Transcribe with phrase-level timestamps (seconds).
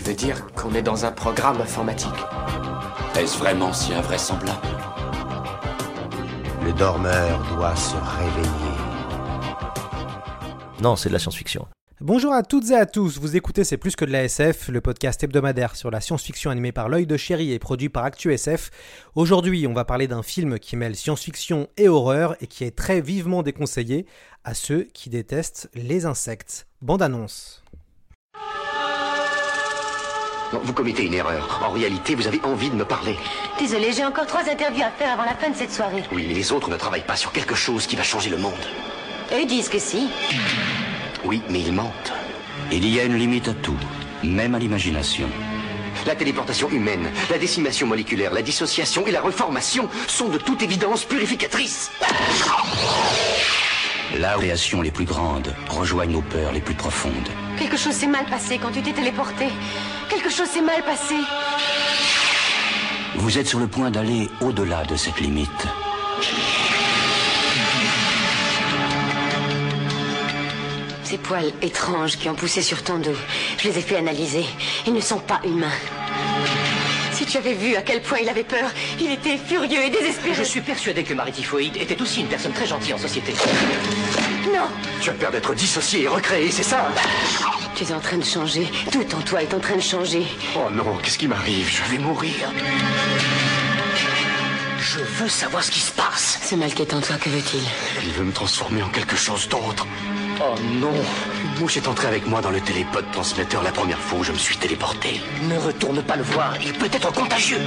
[0.00, 2.08] Tu veux dire qu'on est dans un programme informatique
[3.18, 4.66] Est-ce vraiment si invraisemblable
[6.64, 8.78] Le dormeur doit se réveiller.
[10.80, 11.66] Non, c'est de la science-fiction.
[12.00, 14.80] Bonjour à toutes et à tous, vous écoutez C'est plus que de la SF, le
[14.80, 18.70] podcast hebdomadaire sur la science-fiction animé par l'œil de chéri et produit par ActuSF.
[19.16, 23.02] Aujourd'hui, on va parler d'un film qui mêle science-fiction et horreur et qui est très
[23.02, 24.06] vivement déconseillé
[24.44, 26.68] à ceux qui détestent les insectes.
[26.80, 27.62] Bande annonce.
[30.52, 31.60] Non, vous commettez une erreur.
[31.64, 33.16] En réalité, vous avez envie de me parler.
[33.58, 36.02] Désolé, j'ai encore trois interviews à faire avant la fin de cette soirée.
[36.12, 38.52] Oui, mais les autres ne travaillent pas sur quelque chose qui va changer le monde.
[39.32, 40.08] Eux disent que si.
[41.24, 42.12] Oui, mais ils mentent.
[42.72, 43.76] Il y a une limite à tout,
[44.24, 45.28] même à l'imagination.
[46.06, 51.04] La téléportation humaine, la décimation moléculaire, la dissociation et la reformation sont de toute évidence
[51.04, 51.90] purificatrices.
[54.18, 57.28] La création les plus grandes rejoignent nos peurs les plus profondes.
[57.56, 59.46] Quelque chose s'est mal passé quand tu t'es téléporté.
[60.08, 61.14] Quelque chose s'est mal passé.
[63.14, 65.48] Vous êtes sur le point d'aller au-delà de cette limite.
[71.04, 73.16] Ces poils étranges qui ont poussé sur ton dos,
[73.58, 74.44] je les ai fait analyser.
[74.86, 75.68] Ils ne sont pas humains.
[77.20, 80.34] Si tu avais vu à quel point il avait peur, il était furieux et désespéré.
[80.34, 83.34] Je suis persuadé que Marie Typhoïde était aussi une personne très gentille en société.
[84.46, 84.62] Non
[85.02, 86.88] Tu as peur d'être dissocié et recréé, c'est ça
[87.76, 88.66] Tu es en train de changer.
[88.90, 90.22] Tout en toi est en train de changer.
[90.56, 91.68] Oh non, qu'est-ce qui m'arrive?
[91.68, 92.32] Je vais mourir.
[94.78, 96.40] Je veux savoir ce qui se passe.
[96.42, 97.60] Ce mal qui est en toi, que veut-il?
[98.02, 99.86] Il veut me transformer en quelque chose d'autre.
[100.42, 100.92] Oh non
[101.44, 104.32] Une mouche est entrée avec moi dans le télépod transmetteur la première fois où je
[104.32, 105.20] me suis téléporté.
[105.42, 107.60] Ne retourne pas le voir, il peut être contagieux.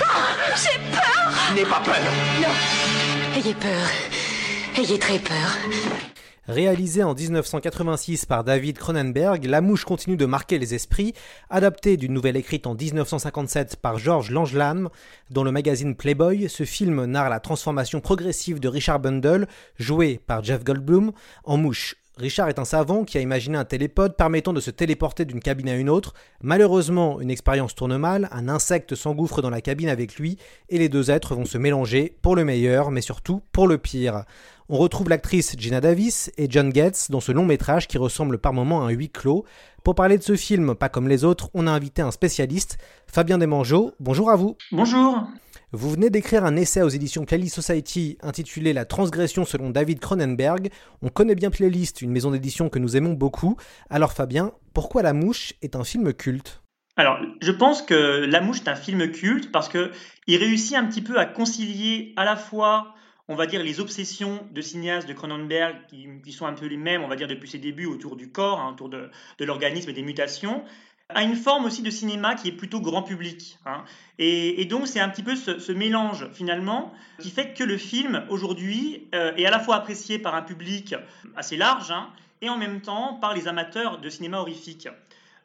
[0.00, 0.04] Oh,
[0.56, 1.96] J'ai peur N'aie pas peur
[2.40, 2.48] Non
[3.36, 3.88] Ayez peur.
[4.78, 5.58] Ayez très peur.
[6.48, 11.14] Réalisé en 1986 par David Cronenberg, La Mouche continue de marquer les esprits,
[11.50, 14.88] adapté d'une nouvelle écrite en 1957 par George Langelam
[15.30, 19.46] dans le magazine Playboy, ce film narre la transformation progressive de Richard Bundle,
[19.78, 21.12] joué par Jeff Goldblum,
[21.44, 22.01] en mouche.
[22.22, 25.68] Richard est un savant qui a imaginé un télépode permettant de se téléporter d'une cabine
[25.68, 26.14] à une autre.
[26.40, 30.38] Malheureusement, une expérience tourne mal, un insecte s'engouffre dans la cabine avec lui
[30.68, 34.22] et les deux êtres vont se mélanger pour le meilleur, mais surtout pour le pire.
[34.68, 38.52] On retrouve l'actrice Gina Davis et John Getz dans ce long métrage qui ressemble par
[38.52, 39.44] moments à un huis clos.
[39.82, 42.78] Pour parler de ce film, pas comme les autres, on a invité un spécialiste,
[43.08, 43.94] Fabien Desmangeaux.
[43.98, 44.56] Bonjour à vous.
[44.70, 45.26] Bonjour.
[45.74, 50.68] Vous venez d'écrire un essai aux éditions Cali Society intitulé La transgression selon David Cronenberg.
[51.00, 53.56] On connaît bien Playlist, une maison d'édition que nous aimons beaucoup.
[53.88, 56.62] Alors Fabien, pourquoi La Mouche est un film culte?
[56.98, 57.94] Alors, je pense que
[58.26, 59.92] La Mouche est un film culte parce que
[60.26, 62.94] il réussit un petit peu à concilier à la fois
[63.28, 67.02] on va dire, les obsessions de cinéastes de Cronenberg, qui, sont un peu les mêmes,
[67.02, 69.10] on va dire, depuis ses débuts autour du corps, hein, autour de,
[69.40, 70.64] l'organisme et des mutations,
[71.08, 73.58] à une forme aussi de cinéma qui est plutôt grand public.
[73.66, 73.84] Hein.
[74.18, 79.08] Et, donc c'est un petit peu ce, mélange finalement qui fait que le film aujourd'hui
[79.14, 80.94] euh, est à la fois apprécié par un public
[81.36, 82.08] assez large hein,
[82.40, 84.88] et en même temps par les amateurs de cinéma horrifique.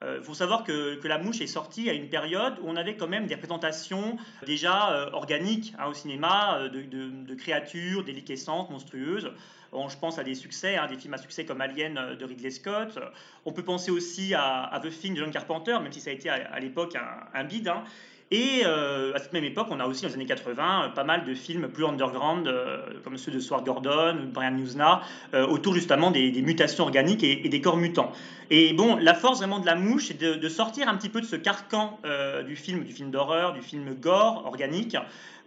[0.01, 2.95] Il euh, faut savoir que, La Mouche est sortie à une période où on avait
[2.95, 9.31] quand même des représentations déjà euh, organiques hein, au cinéma, euh, de, créatures déliquescentes, monstrueuses.
[9.73, 12.99] Je pense à des succès, hein, des films à succès comme Alien de Ridley Scott.
[13.45, 16.29] On peut penser aussi à, The Thing de John Carpenter, même si ça a été
[16.29, 16.97] à, l'époque
[17.33, 17.67] un, bide.
[17.67, 17.83] Hein.
[18.29, 21.05] Et euh, à cette même époque, on a aussi dans les années 80 euh, pas
[21.05, 25.01] mal de films plus underground, euh, comme ceux de Swart Gordon ou Brian Newsna,
[25.49, 28.11] autour justement des, mutations organiques et, des corps mutants.
[28.49, 31.25] Et bon, la force vraiment de la mouche, c'est de, sortir un petit peu de
[31.25, 31.99] ce carcan
[32.45, 34.97] du film, du film d'horreur, du film gore, organique,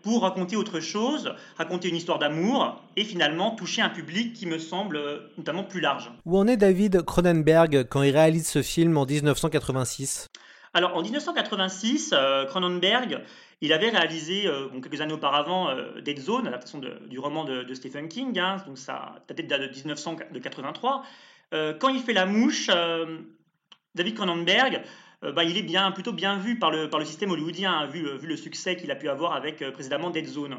[0.03, 4.59] pour raconter autre chose, raconter une histoire d'amour et finalement toucher un public qui me
[4.59, 5.01] semble
[5.37, 6.11] notamment plus large.
[6.25, 10.29] Où en est David Cronenberg quand il réalise ce film en 1986
[10.73, 13.23] alors en 1986, euh, Cronenberg,
[13.61, 18.09] il avait réalisé euh, quelques années auparavant euh, Dead Zone, l'adaptation du roman de, Stephen
[18.09, 21.05] King, hein, donc ça datait de 1983.
[21.81, 22.71] quand il fait La Mouche,
[23.95, 24.83] David Cronenberg,
[25.23, 28.77] bah, il est bien, plutôt bien vu par le, système hollywoodien, hein, vu, le succès
[28.77, 30.59] qu'il a pu avoir avec précédemment Dead Zone.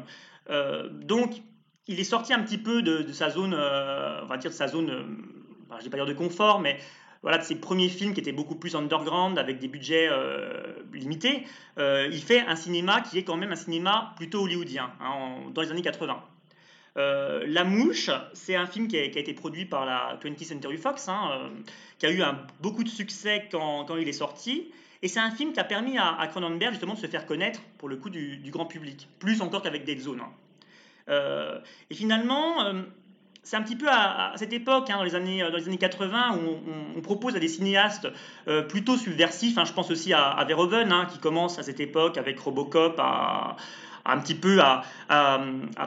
[0.90, 1.42] donc
[1.88, 4.88] il est sorti un petit peu de, sa zone, on va dire de sa zone,
[4.88, 6.78] je ne vais pas dire de confort, mais
[7.22, 10.10] voilà, de ses premiers films qui étaient beaucoup plus underground, avec des budgets
[10.92, 11.46] limités,
[11.78, 15.70] il fait un cinéma qui est quand même un cinéma plutôt hollywoodien, hein, dans les
[15.70, 16.20] années 80.
[16.96, 21.50] la Mouche, c'est un film qui a, été produit par la 20th Century Fox, hein,
[21.98, 22.22] qui a eu
[22.60, 24.72] beaucoup de succès quand, il est sorti.
[25.02, 27.88] Et c'est un film qui a permis à, Cronenberg justement de se faire connaître pour
[27.88, 30.20] le coup du, grand public, plus encore qu'avec Dead Zone.
[30.20, 30.32] Hein.
[31.08, 31.58] Euh,
[31.90, 32.82] et finalement, euh,
[33.42, 36.36] c'est un petit peu à, cette époque, hein, dans, les années, dans les années 80,
[36.36, 38.08] où on, propose à des cinéastes
[38.46, 42.16] euh, plutôt subversifs, hein, je pense aussi à, à Verhoeven, qui commence à cette époque
[42.18, 43.56] avec Robocop à,
[44.04, 44.82] un petit peu à,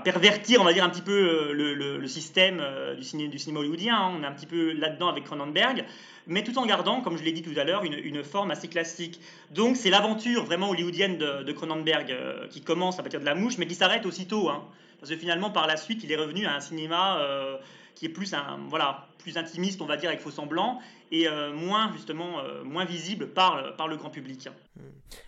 [0.04, 2.62] pervertir, on va dire, un petit peu le, système
[2.98, 4.12] du, ciné, du cinéma hollywoodien.
[4.18, 5.86] On est un petit peu là-dedans avec Cronenberg
[6.28, 9.20] mais tout en gardant, comme je l'ai dit tout à l'heure, une, forme assez classique.
[9.52, 13.58] Donc c'est l'aventure vraiment hollywoodienne de, Cronenberg euh, qui commence à partir de la mouche,
[13.58, 14.50] mais qui s'arrête aussitôt.
[14.50, 14.64] Hein.
[15.06, 17.58] Parce que finalement, par la suite, il est revenu à un cinéma euh,
[17.94, 18.34] qui est plus,
[18.70, 20.80] voilà, plus intimiste, on va dire, avec faux semblants,
[21.12, 24.50] et euh, moins, justement, moins visible par, par le grand public.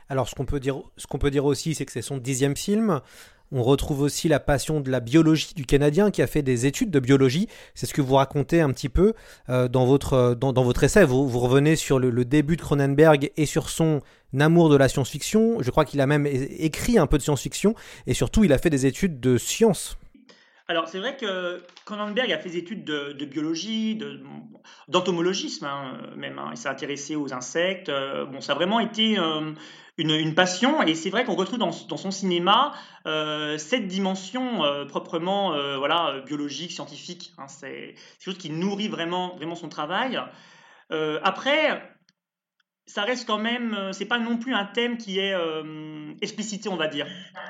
[0.09, 2.57] Alors, ce qu'on peut dire, ce qu'on peut dire aussi, c'est que c'est son dixième
[2.57, 3.01] film.
[3.51, 6.91] On retrouve aussi la passion de la biologie du Canadien qui a fait des études
[6.91, 7.47] de biologie.
[7.75, 9.13] C'est ce que vous racontez un petit peu
[9.49, 11.05] euh, dans, votre, euh, dans, votre essai.
[11.05, 14.01] Vous, vous revenez sur le, début de Cronenberg et sur son
[14.37, 15.61] amour de la science-fiction.
[15.61, 17.73] Je crois qu'il a même écrit un peu de science-fiction
[18.05, 19.97] et surtout il a fait des études de science.
[20.69, 23.97] Alors c'est vrai que Cronenberg a fait des études de, biologie,
[24.87, 26.39] d'entomologisme hein, même.
[26.39, 26.49] Hein.
[26.51, 27.89] Il s'est intéressé aux insectes.
[27.89, 29.17] Euh, bon, ça a vraiment été
[29.97, 30.81] une, passion.
[30.83, 32.73] Et c'est vrai qu'on retrouve dans, son cinéma
[33.05, 37.33] euh, cette dimension euh, proprement euh, voilà, biologique, scientifique.
[37.37, 37.47] Hein.
[37.47, 40.19] c'est quelque chose qui nourrit vraiment, vraiment son travail.
[40.89, 41.96] après,
[42.87, 45.35] ça reste quand même, c'est pas non plus un thème qui est
[46.21, 47.05] explicité, on va dire.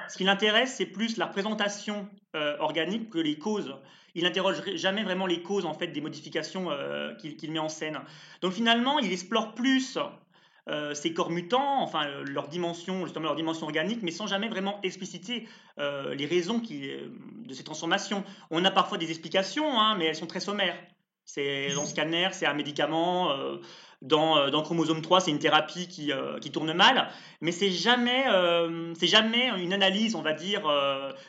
[0.10, 2.10] Ce qui l'intéresse, c'est plus la représentation
[2.60, 3.76] organique que les causes.
[4.16, 6.70] Il n'interroge jamais vraiment les causes en fait des modifications
[7.20, 8.00] qu'il met en scène.
[8.42, 9.98] Donc finalement, il explore plus
[10.70, 14.50] euh, ces corps mutants, enfin euh, leur dimension, justement leur dimension organique, mais sans jamais
[14.50, 15.48] vraiment expliciter
[15.80, 18.26] euh, les raisons de ces transformations.
[18.52, 20.78] On a parfois des explications, hein, mais elles sont très sommaires.
[21.24, 23.34] C'est dans scanner, c'est un médicament.
[24.04, 27.10] Dans, dans, Chromosome 3, c'est une thérapie qui, qui, tourne mal,
[27.42, 28.26] mais c'est jamais,
[28.94, 30.72] c'est jamais une analyse, on va dire,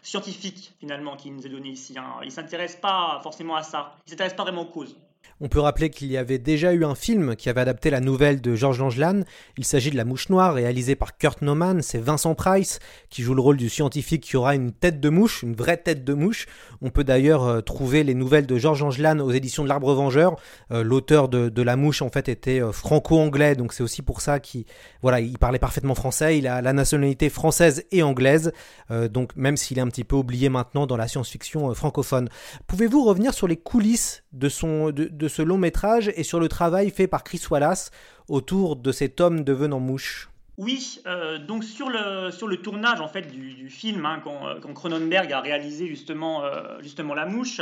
[0.03, 1.95] scientifique finalement qui nous est donnée ici.
[1.99, 2.19] Hein.
[2.21, 4.99] Il ne s'intéresse pas forcément à ça, il ne s'intéresse pas vraiment aux causes.
[5.41, 8.41] On peut rappeler qu'il y avait déjà eu un film qui avait adapté la nouvelle
[8.41, 9.23] de Georges Langelan.
[9.57, 11.81] Il s'agit de La Mouche Noire, réalisé par Kurt Naumann.
[11.81, 15.45] C'est Vincent Price qui joue le rôle du scientifique qui aura une tête de mouche,
[15.45, 16.47] une vraie tête de mouche.
[16.83, 20.35] On peut d'ailleurs euh, trouver les nouvelles de Georges Langelan aux éditions de l'Arbre Vengeur.
[20.73, 24.41] Euh, l'auteur de, La Mouche, en fait, était euh, franco-anglais, donc c'est aussi pour ça
[24.41, 24.65] qu'il
[25.03, 26.39] voilà, il parlait parfaitement français.
[26.39, 28.53] Il a la nationalité française et anglaise,
[28.91, 32.29] donc même s'il est un petit peu oublié maintenant dans la science-fiction francophone.
[32.67, 34.91] Pouvez-vous revenir sur les coulisses de, son,
[35.29, 37.91] ce long métrage et sur le travail fait par Chris Wallace
[38.29, 40.29] autour de cet homme devenant mouche.
[40.59, 45.33] Oui, euh, donc sur le, sur le tournage en fait du, film, hein, quand, Cronenberg
[45.33, 47.61] a réalisé justement, euh, justement La Mouche,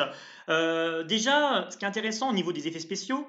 [0.49, 3.27] euh, déjà, ce qui est intéressant au niveau des effets spéciaux,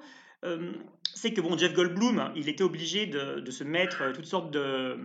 [1.14, 4.96] c'est que bon, Jeff Goldblum, il était obligé de, de se mettre toutes sortes de,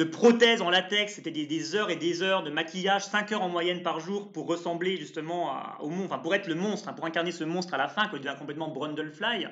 [0.00, 3.50] de prothèses en latex, c'était des, heures et des heures de maquillage, 5 heures en
[3.50, 7.04] moyenne par jour pour ressembler justement au monstre, enfin pour être le monstre, hein, pour
[7.04, 9.46] incarner ce monstre à la fin, qui devient complètement Brundlefly.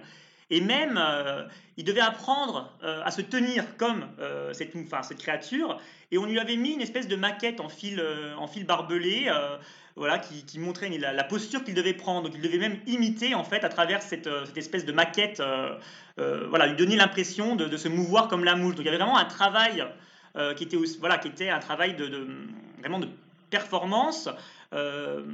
[0.48, 1.44] Et même, euh,
[1.76, 5.78] il devait apprendre euh, à se tenir comme euh, cette, enfin, cette créature.
[6.12, 8.02] Et on lui avait mis une espèce de maquette en fil,
[8.38, 9.30] en fil barbelé,
[9.96, 12.22] voilà, qui, montrait la, posture qu'il devait prendre.
[12.22, 15.42] Donc il devait même imiter, en fait, à travers cette, cette espèce de maquette,
[16.16, 18.76] voilà, lui donner l'impression de, de, se mouvoir comme la mouche.
[18.76, 19.84] Donc il y avait vraiment un travail
[20.36, 22.26] euh, qui, était voilà, qui était un travail de,
[22.78, 23.08] vraiment de
[23.50, 24.28] performance,
[24.72, 25.24] euh,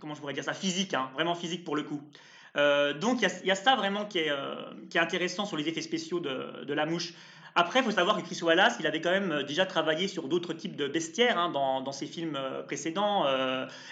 [0.00, 2.02] comment je pourrais dire ça, physique, hein, vraiment physique pour le coup.
[2.56, 4.32] Euh, donc il y, a ça vraiment qui est,
[4.88, 7.12] qui est, intéressant sur les effets spéciaux de, de la mouche.
[7.54, 10.52] Après, il faut savoir que Chris Wallace, il avait quand même déjà travaillé sur d'autres
[10.52, 13.24] types de bestiaires hein, dans, dans, ses films précédents.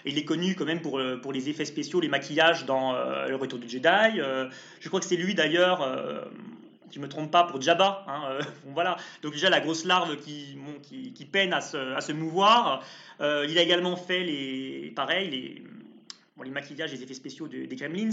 [0.05, 2.93] il est connu quand même pour, pour les effets spéciaux, les maquillages dans
[3.27, 4.19] Le Retour du Jedi.
[4.81, 5.81] je crois que c'est lui d'ailleurs
[6.95, 8.05] je me trompe pas, pour Jabba.
[8.07, 8.97] Hein, euh, voilà.
[9.23, 10.57] Donc déjà la grosse larve qui,
[11.15, 12.83] qui, peine à se, mouvoir.
[13.21, 18.11] Euh, il a également fait les, pareil, les, maquillages, les effets spéciaux des Gremlins.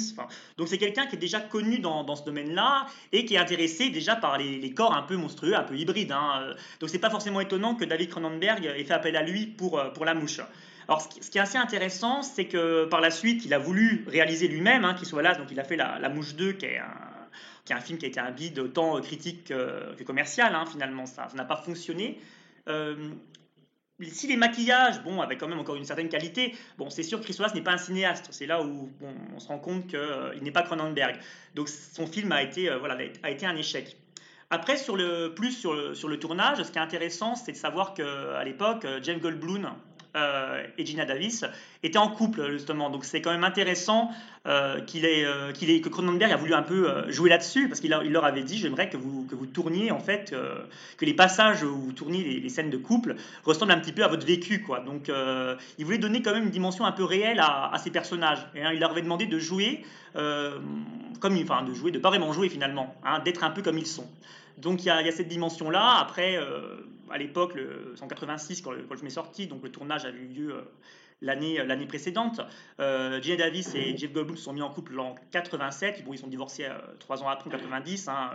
[0.58, 4.16] Donc c'est quelqu'un qui est déjà connu dans, ce domaine-là et qui est intéressé déjà
[4.16, 6.12] par les, corps un peu monstrueux, un peu hybrides.
[6.12, 6.54] Hein.
[6.80, 9.90] Donc c'est pas forcément étonnant que David Cronenberg ait fait appel à lui pour, euh,
[9.90, 10.40] pour la mouche.
[10.88, 14.48] Alors, ce qui, est assez intéressant, c'est que par la suite, il a voulu réaliser
[14.48, 16.80] lui-même, hein, qu'il soit là, donc il a fait la, la Mouche 2, qui est
[16.80, 17.11] un,
[17.66, 21.06] qui est un film qui a été un bide autant critique que, commercial, hein, finalement,
[21.06, 22.20] ça n'a pas fonctionné.
[22.68, 23.12] Euh,
[24.02, 27.26] si les maquillages, bon, avaient quand même encore une certaine qualité, bon, c'est sûr que
[27.26, 28.30] Chris Wallace n'est pas un cinéaste.
[28.32, 28.90] C'est là où
[29.36, 31.20] on se rend compte qu'il n'est pas Cronenberg.
[31.54, 33.96] Donc son film a été, voilà, a été un échec.
[34.50, 37.58] Après, sur le, plus sur le, sur le tournage, ce qui est intéressant, c'est de
[37.58, 39.72] savoir qu'à l'époque, James Goldblum
[40.16, 41.46] euh, et Gina Davis
[41.84, 42.90] étaient en couple, justement.
[42.90, 44.10] Donc c'est quand même intéressant
[44.46, 48.12] euh, euh, qu'il ait, que Cronenberg a voulu un peu jouer là-dessus, parce qu'il il
[48.12, 50.36] leur avait dit J'aimerais que vous, que vous tourniez, en fait,
[50.98, 53.16] que les passages où vous tourniez les, scènes de couple
[53.46, 54.62] ressemblent un petit peu à votre vécu.
[54.62, 54.82] Quoi.
[54.82, 55.10] Donc
[55.78, 58.46] il voulait donner quand même une dimension un peu réelle à, ces personnages.
[58.56, 62.34] Et hein, il leur avait demandé de jouer, comme, enfin, de jouer, de pas vraiment
[62.34, 64.10] jouer finalement, hein, d'être un peu comme ils sont.
[64.62, 65.98] Donc il y, a cette dimension-là.
[66.00, 66.78] Après, euh,
[67.12, 67.58] à l'époque,
[68.02, 70.62] en 86, quand le, film est sorti, donc le tournage avait eu lieu euh,
[71.22, 72.42] l'année euh, l'année précédente.
[72.80, 76.04] Euh, Gina Davis et Jeff Goldblum se sont mis en couple en 87.
[76.06, 76.68] Bon, ils sont divorcés
[77.00, 78.08] trois ans après, en 90.
[78.08, 78.32] Hein.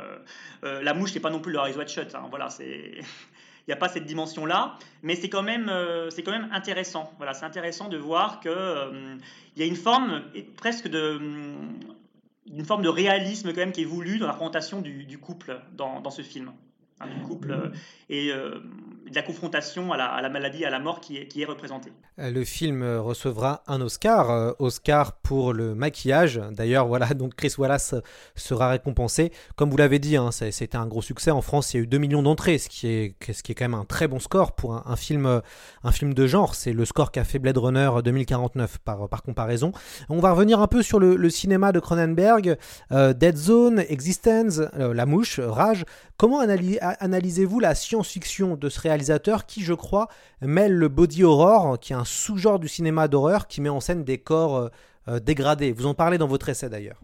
[0.62, 2.14] la mouche, c'est pas non plus leur eyes wide shut.
[2.14, 2.26] Hein.
[2.30, 3.00] Voilà, c'est
[3.68, 5.72] il n'y a pas cette dimension-là, mais c'est quand même,
[6.10, 7.12] c'est quand même intéressant.
[7.16, 8.52] Voilà, c'est intéressant de voir qu'il
[9.56, 10.22] il y a une forme
[10.56, 11.20] presque de,
[12.52, 16.00] une forme de réalisme quand même qui est voulu dans la représentation du, couple dans,
[16.00, 16.52] dans, ce film.
[17.00, 17.68] Hein, du couple euh,
[18.08, 18.58] et euh,
[19.08, 21.92] de la confrontation à la, maladie, à la mort qui est, représentée.
[22.18, 26.40] Euh, le film recevra un Oscar, Oscar pour le maquillage.
[26.52, 27.94] D'ailleurs, voilà, donc Chris Wallace
[28.34, 29.32] sera récompensé.
[29.54, 31.30] Comme vous l'avez dit, hein, c'était un gros succès.
[31.30, 33.54] En France, il y a eu 2 millions d'entrées, ce, qui est, ce qui est
[33.54, 35.40] quand même un très bon score pour un, film,
[35.84, 36.54] un film de genre.
[36.54, 39.72] C'est le score qu'a fait Blade Runner 2049 par, par comparaison.
[40.08, 42.56] On va revenir un peu sur le, cinéma de Cronenberg.
[42.90, 45.84] Dead Zone, Existence, La Mouche, Rage.
[46.16, 48.95] Comment analysez-vous la science-fiction de ce réalisateur
[49.46, 50.08] qui, je crois,
[50.40, 54.04] mêle le body horror, qui est un sous-genre du cinéma d'horreur, qui met en scène
[54.04, 54.68] des corps euh,
[55.08, 57.00] euh, dégradés Vous en parlez dans votre essai d'ailleurs.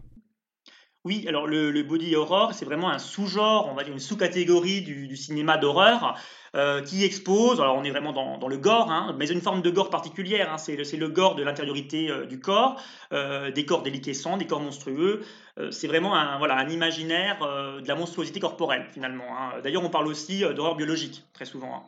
[1.05, 5.17] Oui, alors le, body horror, c'est vraiment un sous-genre, on va dire une sous-catégorie du,
[5.17, 6.17] cinéma d'horreur
[6.55, 9.69] euh, qui expose, alors on est vraiment dans, le gore, hein, mais une forme de
[9.69, 12.81] gore particulière, hein, c'est le, gore de l'intériorité du corps,
[13.11, 15.23] des corps déliquescents, des corps monstrueux,
[15.71, 19.37] c'est vraiment un, voilà, un imaginaire de la monstruosité corporelle finalement.
[19.37, 19.61] Hein.
[19.63, 21.87] D'ailleurs on parle aussi d'horreur biologique très souvent.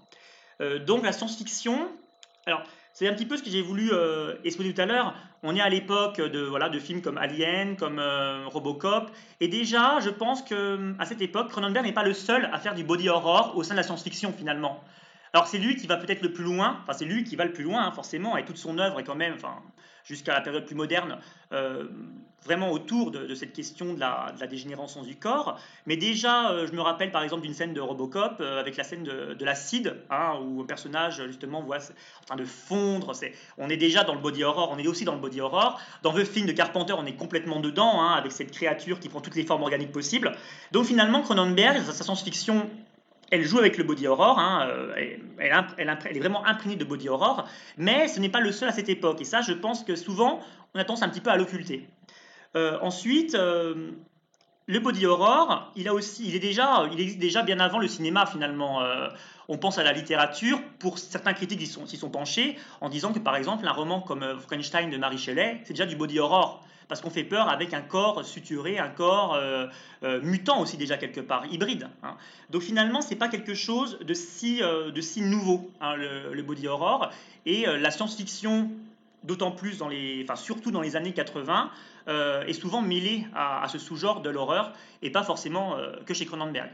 [0.86, 1.90] donc la science-fiction,
[2.46, 2.64] alors
[2.96, 5.14] c'est un petit peu ce que j'ai voulu euh, exposer tout à l'heure.
[5.44, 9.12] On est à l'époque de, voilà, de films comme Alien, comme euh, Robocop.
[9.42, 12.86] Et déjà, je pense qu'à cette époque, Cronenberg n'est pas le seul à faire du
[12.86, 14.82] body horror au sein de la science-fiction finalement.
[15.34, 17.52] Alors c'est lui qui va peut-être le plus loin, enfin c'est lui qui va le
[17.52, 19.36] plus loin hein, forcément, et toute son œuvre est quand même,
[20.06, 21.20] jusqu'à la période plus moderne,
[21.52, 21.88] euh,
[22.46, 25.60] vraiment autour de, cette question de la, dégénérescence du corps.
[25.88, 28.84] Mais déjà, euh, je me rappelle par exemple d'une scène de Robocop euh, avec la
[28.84, 33.14] scène de, l'acide, hein, où un personnage justement voit en train de fondre.
[33.58, 35.80] on est déjà dans le body horror, on est aussi dans le body horror.
[36.04, 39.22] Dans le film de Carpenter, on est complètement dedans, hein, avec cette créature qui prend
[39.22, 40.36] toutes les formes organiques possibles.
[40.72, 42.70] Donc finalement, Cronenberg, sa science-fiction
[43.32, 44.94] elle joue avec le body horror, hein, euh,
[45.38, 48.90] elle, est vraiment imprégnée de body horror, mais ce n'est pas le seul à cette
[48.90, 49.22] époque.
[49.22, 50.40] Et ça, je pense que souvent,
[50.74, 51.88] on a tendance un petit peu à l'occulter.
[52.56, 53.92] Euh, ensuite, euh,
[54.68, 57.88] le body horror, il, a aussi, il, est déjà, il existe déjà bien avant le
[57.88, 58.82] cinéma finalement.
[59.48, 63.20] on pense à la littérature, pour certains critiques s'y sont, sont, penchés, en disant que
[63.20, 67.02] par exemple un roman comme Frankenstein de Marie Shelley, c'est déjà du body horror parce
[67.02, 69.68] qu'on fait peur avec un corps suturé, un corps euh,
[70.04, 71.90] euh, mutant aussi déjà quelque part, hybride.
[72.04, 72.16] Hein.
[72.50, 76.68] Donc finalement, c'est pas quelque chose de si, euh, de si nouveau, hein, le, body
[76.68, 77.12] horror.
[77.46, 78.70] Et la science-fiction,
[79.24, 81.70] d'autant plus dans les, enfin surtout dans les années 80,
[82.08, 85.76] est souvent mêlée à, à ce sous-genre de l'horreur et pas forcément
[86.06, 86.70] que chez Cronenberg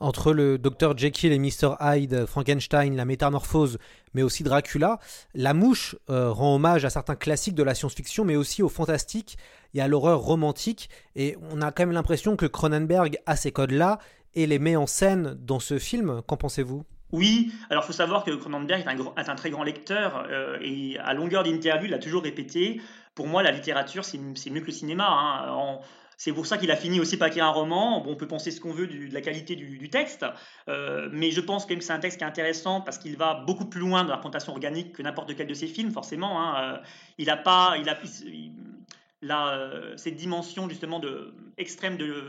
[0.00, 3.78] entre le Dr Jekyll et Mr Hyde, Frankenstein, la métamorphose,
[4.12, 4.98] mais aussi Dracula,
[5.34, 9.38] La Mouche euh, rend hommage à certains classiques de la science-fiction, mais aussi au fantastique
[9.74, 10.88] et à l'horreur romantique.
[11.16, 13.98] Et on a quand même l'impression que Cronenberg a ces codes-là
[14.34, 16.22] et les met en scène dans ce film.
[16.26, 16.84] Qu'en pensez-vous?
[17.12, 18.84] Oui, alors il faut savoir que Cronenberg
[19.16, 22.80] est un, très grand lecteur euh, et à longueur d'interview, il a toujours répété
[23.14, 25.06] pour moi, la littérature, c'est mieux que le cinéma.
[25.08, 25.78] Hein.
[26.16, 28.00] C'est pour ça qu'il a fini aussi par écrire un roman.
[28.00, 30.24] Bon, on peut penser ce qu'on veut de la qualité du, texte,
[30.68, 33.16] euh, mais je pense quand même que c'est un texte qui est intéressant parce qu'il
[33.16, 36.40] va beaucoup plus loin dans la représentation organique que n'importe quel de ses films, forcément.
[36.40, 36.74] Hein.
[36.74, 36.78] Euh,
[37.18, 37.88] il n'a pas, il
[39.30, 42.24] a, euh, cette dimension justement de extrême de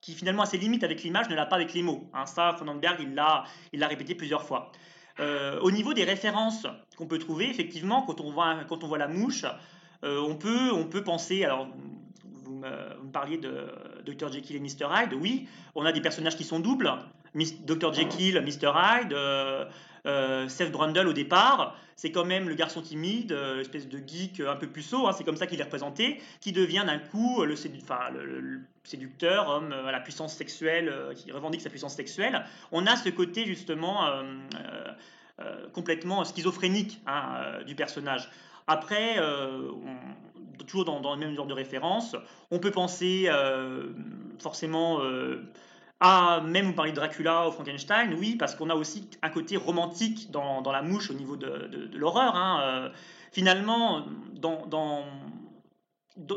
[0.00, 2.10] qui finalement a ses limites avec l'image, ne l'a pas avec les mots.
[2.12, 2.26] Hein.
[2.26, 4.72] Ça, Cronenberg, il l'a, il l'a répété plusieurs fois.
[5.20, 9.06] au niveau des références qu'on peut trouver, effectivement, quand on voit, quand on voit la
[9.06, 9.44] mouche,
[10.02, 11.68] on, peut, on peut penser, alors
[12.62, 13.68] vous me, parliez de
[14.04, 14.32] Dr.
[14.32, 14.86] Jekyll et Mr.
[14.90, 15.14] Hyde.
[15.14, 16.92] Oui, on a des personnages qui sont doubles.
[17.34, 17.92] Dr.
[17.92, 18.72] Jekyll, Mr.
[18.74, 19.64] Hyde, euh,
[20.06, 24.40] euh, Seth Brundle au départ, c'est quand même le garçon timide, euh, espèce de geek
[24.40, 27.56] un peu puceau, hein, c'est comme ça qu'il est représenté, qui devient d'un coup le,
[28.84, 32.44] séducteur, homme à la puissance sexuelle, qui revendique sa puissance sexuelle.
[32.70, 34.10] On a ce côté justement
[35.72, 37.00] complètement schizophrénique
[37.66, 38.28] du personnage.
[38.66, 39.18] Après,
[40.66, 42.16] toujours dans, le même genre de référence,
[42.50, 43.28] on peut penser
[44.38, 45.00] forcément
[46.00, 49.56] à, même vous parlez de Dracula ou Frankenstein, oui, parce qu'on a aussi un côté
[49.56, 52.34] romantique dans, la mouche au niveau de, l'horreur.
[52.36, 52.90] Hein,
[53.30, 55.04] finalement, dans,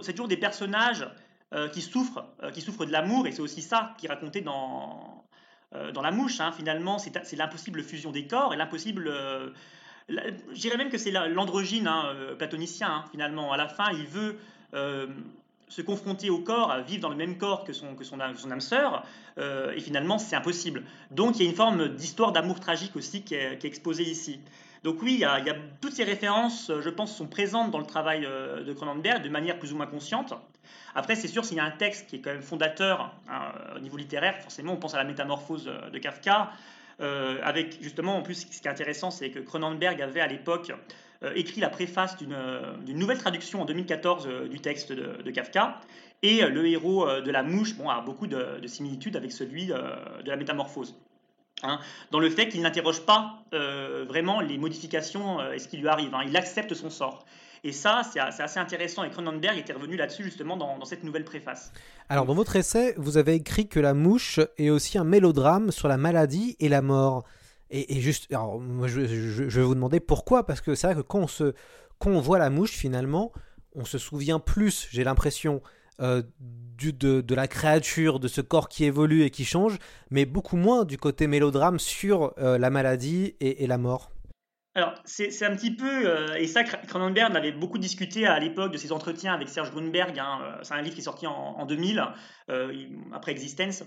[0.01, 1.07] c'est toujours des personnages
[1.53, 4.41] euh, qui, souffrent, euh, qui souffrent de l'amour, et c'est aussi ça qui est raconté
[4.41, 5.25] dans,
[5.73, 6.39] euh, dans La Mouche.
[6.39, 6.51] Hein.
[6.51, 9.11] Finalement, c'est l'impossible fusion des corps et l'impossible.
[10.09, 13.51] Je dirais même que c'est l'androgyne hein, platonicien, hein, finalement.
[13.51, 14.37] À la fin, il veut
[15.67, 19.03] se confronter au corps, vivre dans le même corps que son, âme sœur,
[19.37, 20.83] et finalement c'est impossible.
[21.11, 24.39] Donc il y a une forme d'histoire d'amour tragique aussi qui est, exposée ici.
[24.85, 25.23] Donc oui,
[25.81, 29.57] toutes ces références, je pense, sont présentes dans le travail euh, de Cronenberg de manière
[29.57, 30.35] plus ou moins consciente.
[30.93, 33.79] Après, c'est sûr, s'il y a un texte qui est quand même fondateur hein, au
[33.79, 36.51] niveau littéraire, forcément, on pense à la métamorphose euh, de Kafka.
[37.01, 40.71] Euh, avec justement, en plus, ce qui est intéressant, c'est que Cronenberg avait à l'époque
[41.33, 45.79] écrit la préface d'une nouvelle traduction en 2014 du texte de, Kafka.
[46.21, 50.29] Et le héros de La Mouche bon, a beaucoup de, de similitudes avec celui de
[50.29, 50.95] la métamorphose.
[51.63, 51.79] Hein,
[52.11, 55.87] dans le fait qu'il n'interroge pas euh, vraiment les modifications euh, et ce qui lui
[55.87, 56.13] arrive.
[56.13, 56.23] Hein.
[56.27, 57.25] il accepte son sort.
[57.65, 59.03] Et ça, c'est assez intéressant.
[59.03, 61.73] Et Cronenberg était revenu là-dessus justement dans, cette nouvelle préface.
[62.09, 65.87] Alors, dans votre essai, vous avez écrit que La Mouche est aussi un mélodrame sur
[65.87, 67.23] la maladie et la mort.
[67.71, 71.27] Et, juste, alors, je, vais vous demander pourquoi, parce que c'est vrai que quand on,
[71.27, 71.55] se,
[71.99, 73.31] voit La Mouche, finalement,
[73.73, 75.63] on se souvient plus, j'ai l'impression,
[76.01, 76.21] euh,
[76.77, 79.79] de, la créature, de ce corps qui évolue et qui change,
[80.11, 84.11] mais beaucoup moins du côté mélodrame sur euh, la maladie et, la mort.
[84.75, 88.77] Alors, c'est un petit peu, euh, et ça, Cronenberg avait beaucoup discuté à l'époque de
[88.77, 90.19] ses entretiens avec Serge Grunberg.
[90.19, 92.03] Hein, c'est un livre qui est sorti en, en 2000,
[93.13, 93.83] après Existence.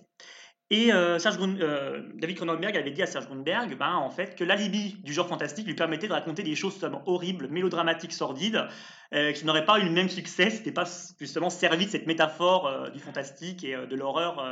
[0.70, 4.96] Et euh, euh, David Cronenberg avait dit à Serge Grunberg ben, en fait, que l'alibi
[5.02, 8.66] du genre fantastique lui permettait de raconter des choses totalement horribles, mélodramatiques, sordides,
[9.14, 10.84] euh, qui n'auraient pas eu le même succès, c'était pas
[11.18, 14.44] justement servi de cette métaphore du fantastique et de l'horreur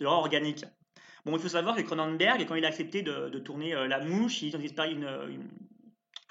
[0.00, 0.64] organique.
[1.24, 4.56] Bon, il faut savoir que Cronenberg, quand il a accepté de, tourner La Mouche, il
[4.56, 5.48] a une, une,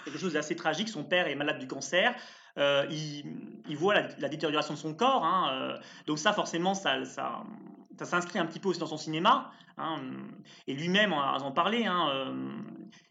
[0.06, 0.90] quelque chose d'assez tragique.
[0.90, 2.14] Son père est malade du cancer.
[2.58, 3.24] il,
[3.68, 5.24] il, voit la, détérioration de son corps.
[5.26, 6.98] Hein, donc ça, forcément, ça,
[8.04, 9.98] s'inscrit un petit peu aussi dans son cinéma, hein,
[10.68, 11.86] et lui-même en, en parler.
[11.86, 12.34] Hein, euh,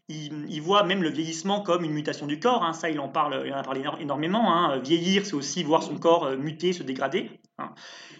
[0.09, 2.73] il, voit même le vieillissement comme une mutation du corps.
[2.75, 4.77] Ça, il en parle, il en a parlé énormément.
[4.79, 7.39] Vieillir, c'est aussi voir son corps euh, muter, se dégrader.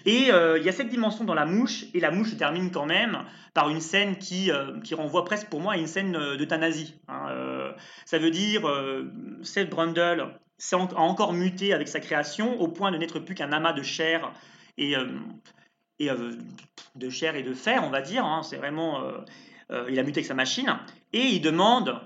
[0.06, 2.86] Et euh, il y a cette dimension dans la mouche, et la mouche termine quand
[2.86, 3.20] même
[3.54, 4.50] par une scène qui,
[4.84, 6.96] qui renvoie presque pour moi à une scène d'euthanasie.
[8.06, 8.62] ça veut dire,
[9.42, 10.28] Seth Brundle
[10.72, 14.32] a encore muté avec sa création au point de n'être plus qu'un amas de chair
[14.78, 14.96] et
[16.10, 16.32] euh,
[16.96, 18.26] de chair et de fer, on va dire.
[18.26, 18.44] Hein.
[18.44, 19.20] c'est vraiment, euh,
[19.72, 20.78] euh, il a muté avec sa machine
[21.14, 22.00] et il demande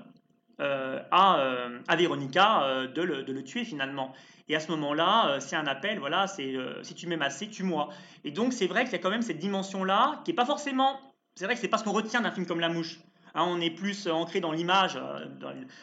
[0.58, 4.12] à, à Véronica de le, de, le, tuer finalement.
[4.48, 7.88] Et à ce moment-là, c'est un appel, voilà, c'est si tu m'aimes assez, tue-moi.
[8.24, 11.00] Et donc c'est vrai qu'il y a quand même cette dimension-là qui est pas forcément,
[11.34, 13.00] c'est vrai que c'est pas ce qu'on retient d'un film comme La Mouche.
[13.36, 14.98] Hein, on est plus ancré dans l'image,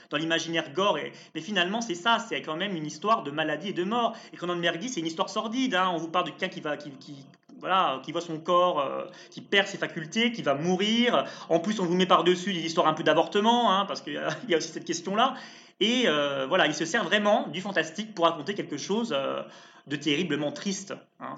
[0.10, 0.98] dans, l'imaginaire gore,
[1.36, 4.18] mais finalement c'est ça, c'est quand même une histoire de maladie et de mort.
[4.34, 5.76] Et quand on dit c'est une histoire sordide.
[5.76, 5.92] Hein.
[5.94, 7.28] on vous parle de quelqu'un qui va, qui,
[7.64, 11.26] voilà, qui voit son corps, euh, qui perd ses facultés, qui va mourir.
[11.48, 14.54] En plus, on vous met par-dessus des histoires un peu d'avortement, hein, parce qu'il y,
[14.54, 15.36] a aussi cette question-là.
[15.80, 19.44] Et euh, voilà, il se sert vraiment du fantastique pour raconter quelque chose euh,
[19.88, 20.94] de terriblement triste.
[21.22, 21.36] Hein.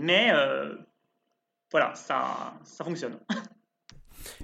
[0.00, 0.32] mais
[1.70, 3.16] voilà, ça, ça fonctionne.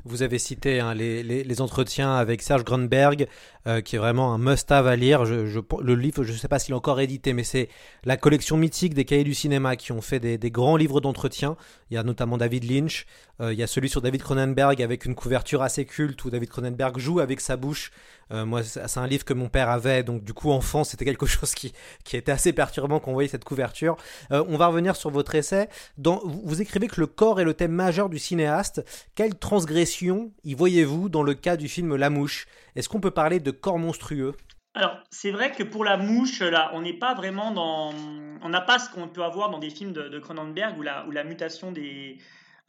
[0.04, 3.26] Vous avez cité hein, les, entretiens avec Serge Grunberg,
[3.66, 5.24] euh, qui est vraiment un must-have à lire.
[5.24, 7.68] le livre, je ne sais pas s'il est encore édité, mais c'est
[8.04, 11.56] la collection mythique des cahiers du cinéma qui ont fait des, grands livres d'entretien.
[11.90, 13.06] Il y a notamment David Lynch,
[13.40, 16.49] euh, il y a celui sur David Cronenberg avec une couverture assez culte où David
[16.49, 17.90] Cronenberg joue avec sa bouche
[18.33, 21.27] euh, moi, c'est un livre que mon père avait, donc du coup, enfant, c'était quelque
[21.27, 21.73] chose qui,
[22.05, 23.97] qui était assez perturbant quand on voyait cette couverture.
[24.33, 25.68] Euh, on va revenir sur votre essai.
[25.99, 28.85] Vous, écrivez que le corps est le thème majeur du cinéaste.
[29.14, 32.47] Quelle transgression y voyez-vous dans le cas du film La Mouche?
[32.77, 34.35] Est-ce qu'on peut parler de corps monstrueux?
[34.77, 37.94] Alors, c'est vrai que pour la mouche, là, on n'est pas vraiment dans.
[38.42, 41.12] On n'a pas ce qu'on peut avoir dans des films de, Cronenberg où la, où
[41.12, 42.18] la mutation des,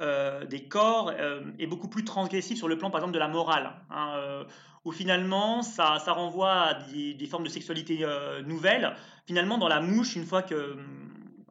[0.01, 1.12] euh, des corps
[1.60, 3.73] est beaucoup plus transgressive sur le plan, par exemple, de la morale.
[3.89, 4.45] Hein,
[4.86, 8.95] où finalement ça, ça renvoie à des, formes de sexualité euh, nouvelles.
[9.25, 10.77] Finalement, dans la mouche, une fois que,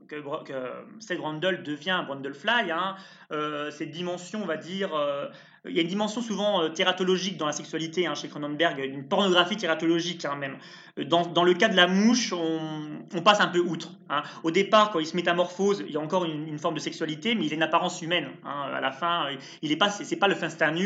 [0.09, 2.95] que, que devient Brundlefly, hein,
[3.33, 5.29] euh, cette dimension, on va dire, euh,
[5.67, 9.05] il y a une dimension souvent euh, thératologique dans la sexualité hein, chez Cronenberg, une
[9.05, 10.57] pornographie thératologique hein, même.
[10.97, 13.91] Dans, dans, le cas de la mouche, on, passe un peu outre.
[14.11, 14.23] Hein.
[14.45, 17.47] Au départ, quand il se métamorphose, il y a encore une, forme de sexualité, mais
[17.47, 18.29] il a une apparence humaine.
[18.45, 18.71] Hein.
[18.73, 19.27] À la fin,
[19.61, 20.37] il est pas, c'est pas le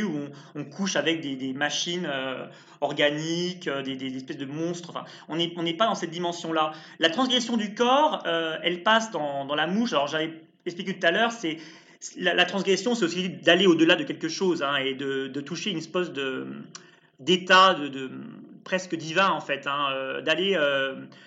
[0.06, 2.46] où on, couche avec des, machines euh,
[2.80, 4.90] organiques, euh, des, espèces de monstres.
[4.90, 6.72] Enfin, on n'est pas dans cette dimension-là.
[6.98, 9.92] La transgression du corps, euh, elle passe dans la mouche.
[9.92, 11.58] Alors j'avais expliqué tout à l'heure, c'est
[12.16, 16.10] la, transgression, c'est aussi d'aller au-delà de quelque chose hein, et de, toucher une espèce
[17.18, 18.10] d'état de,
[18.64, 20.56] presque divin en fait, hein, d'aller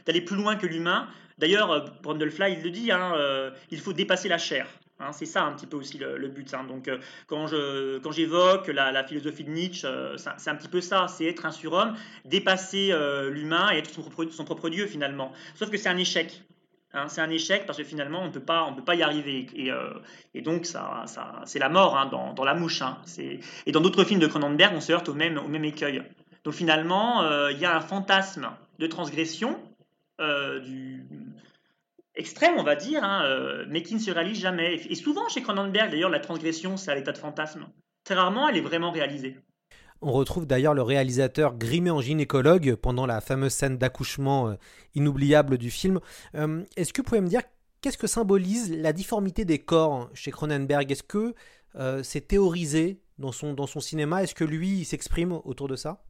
[0.06, 1.08] d'aller plus loin que l'humain.
[1.42, 4.68] D'ailleurs, euh, Brundlefly, il le dit, hein, euh, il faut dépasser la chair.
[5.14, 6.54] C'est ça un petit peu aussi le, but.
[6.68, 9.88] Donc, euh, quand, je, quand j'évoque la, philosophie de Nietzsche,
[10.38, 12.94] c'est un petit peu ça, c'est être un surhomme, dépasser
[13.32, 15.32] l'humain et être son propre, son propre, Dieu finalement.
[15.56, 16.44] Sauf que c'est un échec.
[17.08, 19.48] C'est un échec parce que finalement on ne peut pas, y arriver.
[19.56, 19.72] Et,
[20.34, 22.84] et donc ça, ça, c'est la mort dans, dans, la mouche.
[23.66, 26.04] et dans d'autres films de Cronenberg, on se heurte au même, au même écueil.
[26.44, 28.50] Donc finalement, il y a un fantasme
[28.80, 29.58] de transgression
[30.22, 31.04] euh, du
[32.16, 34.76] extrême, on va dire, hein, euh, mais qui ne se réalise jamais.
[34.76, 37.68] Et souvent chez Cronenberg, d'ailleurs, la transgression, c'est à l'état de fantasme.
[38.04, 39.38] Très rarement, elle est vraiment réalisée.
[40.02, 44.56] On retrouve d'ailleurs le réalisateur grimé en gynécologue pendant la fameuse scène d'accouchement euh,
[44.96, 46.00] inoubliable du film.
[46.34, 47.42] Est-ce que vous pouvez me dire
[47.82, 50.92] qu'est-ce que symbolise la difformité des corps chez Cronenberg?
[50.92, 51.34] Est-ce que
[52.04, 54.24] c'est théorisé dans son, dans son cinéma?
[54.24, 56.04] Est-ce que lui, il s'exprime autour de ça?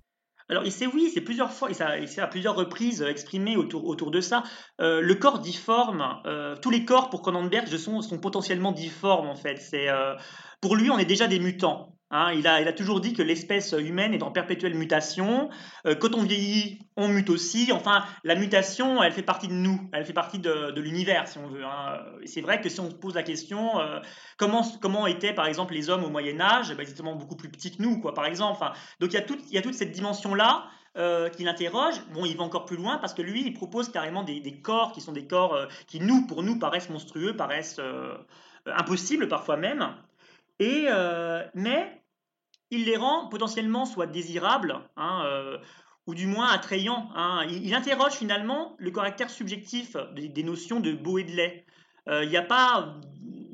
[0.49, 4.11] Alors, il s'est, oui, c'est plusieurs fois, il s'est à plusieurs reprises exprimé autour, autour
[4.11, 4.43] de ça.
[4.81, 9.35] Euh, le corps difforme, euh, tous les corps pour Cronenberg sont, sont potentiellement difformes en
[9.35, 9.55] fait.
[9.57, 10.15] C'est, euh,
[10.59, 11.95] pour lui, on est déjà des mutants.
[12.13, 15.49] Hein, il, a, toujours dit que l'espèce humaine est en perpétuelle mutation.
[15.85, 17.71] Euh, quand on vieillit, on mute aussi.
[17.71, 21.47] Enfin, la mutation, elle fait partie de nous, elle fait partie de, l'univers, si on
[21.47, 21.63] veut.
[21.63, 21.99] Hein.
[22.25, 23.99] C'est vrai que si on se pose la question, euh,
[24.37, 26.75] comment, étaient, par exemple, les hommes au Moyen Âge?
[26.75, 28.59] Ben, Ils beaucoup plus petits que nous, quoi, par exemple.
[28.99, 29.15] Donc il
[29.51, 30.65] y, a toute cette dimension-là.
[30.97, 34.23] Euh, qu'il interroge, bon, il va encore plus loin parce que lui, il propose carrément
[34.23, 37.79] des corps qui sont des corps qui, nous, pour nous, paraissent monstrueux, paraissent
[38.65, 39.87] impossibles parfois même.
[40.61, 40.87] Et,
[41.53, 42.01] mais
[42.71, 45.57] il les rend potentiellement soit désirables, hein, euh,
[46.07, 47.09] ou du moins attrayants.
[47.15, 47.45] Hein.
[47.49, 51.65] Il, interroge finalement le caractère subjectif des, notions de beau et de laid.
[52.07, 52.95] Euh, il n'y a pas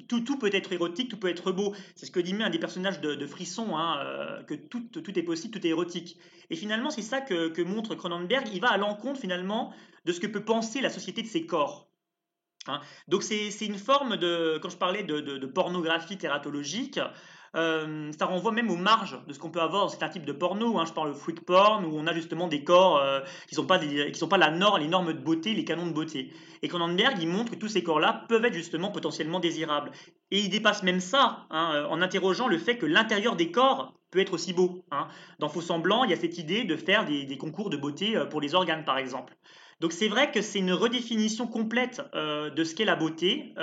[0.07, 1.75] tout, tout, peut être érotique, tout peut être beau.
[1.95, 5.23] C'est ce que dit un des personnages de, Frisson, hein, euh, que tout, tout, est
[5.23, 6.17] possible, tout est érotique.
[6.49, 8.47] Et finalement, c'est ça que, montre Cronenberg.
[8.53, 9.73] Il va à l'encontre finalement
[10.05, 11.86] de ce que peut penser la société de ses corps.
[13.07, 16.99] Donc c'est une forme de, quand je parlais de, pornographie thératologique,
[17.55, 20.31] euh, ça renvoie même aux marges de ce qu'on peut avoir dans certains types de
[20.31, 20.77] porno.
[20.77, 20.85] Hein.
[20.85, 23.65] Je parle de freak porn où on a justement des corps euh, qui ne sont,
[23.65, 23.79] pas
[24.13, 26.31] sont pas la norme, les normes de beauté, les canons de beauté.
[26.61, 29.91] Et Cronenberg, il montre que tous ces corps-là peuvent être justement potentiellement désirables.
[30.31, 33.93] Et il dépasse même ça hein, euh, en interrogeant le fait que l'intérieur des corps
[34.11, 34.85] peut être aussi beau.
[34.91, 35.07] Hein.
[35.39, 38.39] Dans Faux Semblant, il y a cette idée de faire des, concours de beauté pour
[38.39, 39.35] les organes, par exemple.
[39.79, 43.53] Donc c'est vrai que c'est une redéfinition complète de ce qu'est la beauté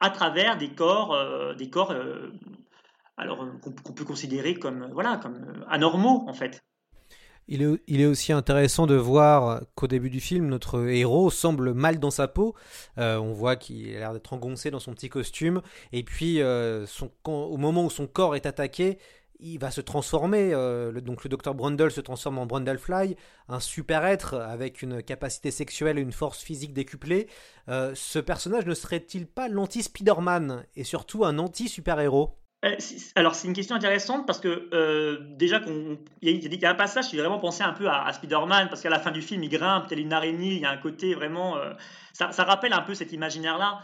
[0.00, 1.92] à travers des corps, des corps
[3.16, 6.64] alors euh, qu'on peut considérer comme, euh, voilà, comme euh, anormaux en fait.
[7.46, 12.10] Il est, aussi intéressant de voir qu'au début du film, notre héros semble mal dans
[12.10, 12.54] sa peau.
[12.96, 15.60] on voit qu'il a l'air d'être engoncé dans son petit costume.
[15.92, 18.96] Et puis, au moment où son corps est attaqué,
[19.40, 20.50] il va se transformer.
[20.50, 23.16] le, donc, le docteur Brundle se transforme en Brundlefly,
[23.48, 27.28] un super être avec une capacité sexuelle et une force physique décuplée.
[27.68, 32.38] ce personnage ne serait-il pas l'anti-Spider-Man et surtout un anti-super-héros?
[32.64, 32.76] Euh,
[33.14, 35.60] alors, c'est une question intéressante parce que euh, déjà,
[36.22, 38.98] il y, a un passage qui vraiment penser un peu à, Spider-Man parce qu'à la
[38.98, 41.56] fin du film, il grimpe, a une araignée, il y a un côté vraiment.
[41.58, 41.72] Euh,
[42.12, 43.80] ça, rappelle un peu cet imaginaire-là.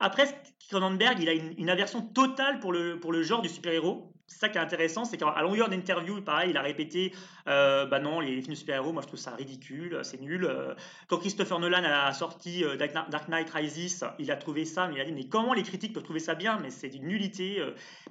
[0.00, 0.24] Après,
[0.68, 4.13] Cronenberg, il a une, aversion totale pour le, pour le genre du super-héros.
[4.26, 7.12] C'est ça qui est intéressant, c'est qu'à longueur d'interview, pareil, il a répété
[7.46, 10.46] euh, Bah non, les films de super-héros, moi je trouve ça ridicule, c'est nul.
[10.46, 10.74] Euh,
[11.08, 15.00] quand Christopher Nolan a sorti euh, Dark Knight Rises, il a trouvé ça, mais il
[15.02, 16.58] a dit Mais comment les critiques peuvent trouver ça bien?
[16.62, 17.62] Mais c'est une nullité.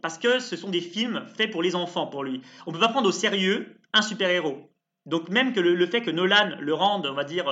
[0.02, 2.41] parce que ce sont des films faits pour les enfants, pour lui.
[2.67, 4.69] On ne peut pas prendre au sérieux un super-héros.
[5.08, 7.45] Donc même que le, fait que Nolan le rende, on va dire,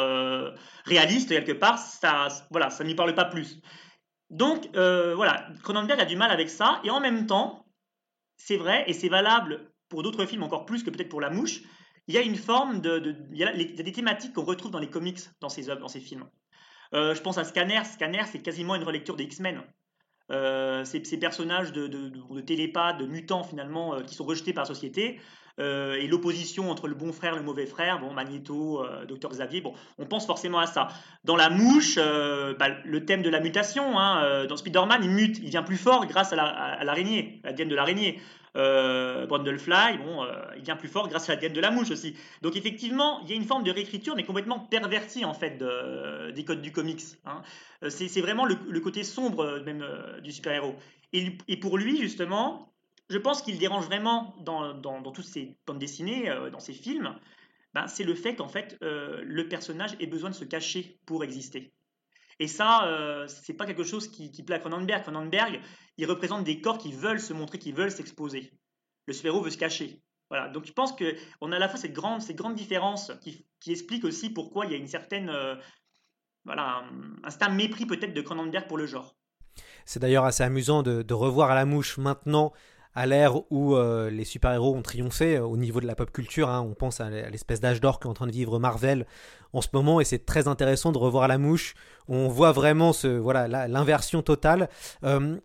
[0.86, 3.60] réaliste quelque part, ça, voilà, ça n'y parle pas plus.
[4.30, 7.65] Donc voilà, Cronenberg a du mal avec ça, et en même temps,
[8.45, 11.62] c'est vrai, et c'est valable pour d'autres films encore plus que peut-être pour La Mouche,
[12.08, 13.15] il y a une forme de...
[13.32, 15.99] il, y a des thématiques qu'on retrouve dans les comics, dans ces œuvres, dans ces
[15.99, 16.27] films.
[16.93, 17.84] Euh, je pense à Scanner.
[17.86, 19.62] Scanner, c'est quasiment une relecture des X-Men.
[20.32, 24.67] Euh, ces, personnages de, de, télépathes, de mutants finalement, euh, qui sont rejetés par la
[24.67, 25.20] société,
[25.60, 29.62] et l'opposition entre le bon frère et le mauvais frère, bon, Magneto, Docteur Xavier,
[30.00, 30.88] on pense forcément à ça.
[31.24, 35.46] Dans La Mouche, bah, le thème de la mutation, hein, dans Spider-Man, il mute, il
[35.46, 38.20] devient plus fort grâce à l'araignée, la, à la de l'araignée
[38.57, 42.15] euh, Brundlefly, euh, il vient plus fort grâce à la diète de la mouche aussi.
[42.41, 45.63] Donc effectivement, il y a une forme de réécriture, mais complètement pervertie en fait
[46.33, 47.01] des codes du comics.
[47.25, 47.41] Hein.
[47.83, 49.85] Euh, c'est vraiment le, côté sombre euh, même
[50.23, 50.75] du super-héros.
[51.13, 52.73] Et, pour lui, justement,
[53.09, 57.13] je pense qu'il dérange vraiment dans, dans, toutes ces bandes dessinées, dans ces films,
[57.73, 61.73] ben, c'est le fait qu'en fait, le personnage ait besoin de se cacher pour exister.
[62.41, 65.04] Et ça, euh, c'est pas quelque chose qui, plaît à Cronenberg.
[65.04, 65.62] Cronenberg,
[65.97, 68.51] il représente des corps qui veulent se montrer, qui veulent s'exposer.
[69.06, 70.01] Le super-héros veut se cacher.
[70.27, 70.49] Voilà.
[70.49, 74.04] Donc je pense qu'on a à la fois cette grande, cette différence qui, qui explique
[74.06, 75.54] aussi pourquoi il y a une certaine, euh,
[76.43, 76.84] voilà,
[77.23, 79.15] un, certain mépris peut-être de Cronenberg pour le genre.
[79.86, 82.54] C'est d'ailleurs assez amusant de, revoir à la mouche maintenant
[82.93, 86.49] à l'ère où euh, les super-héros ont triomphé euh, au niveau de la pop culture.
[86.49, 86.62] Hein.
[86.62, 89.06] on pense à l'espèce d'âge d'or qu'est en train de vivre Marvel
[89.54, 91.73] en ce moment, et c'est très intéressant de revoir la mouche.
[92.08, 94.69] On voit vraiment ce voilà l'inversion totale.
[95.04, 95.38] Euh,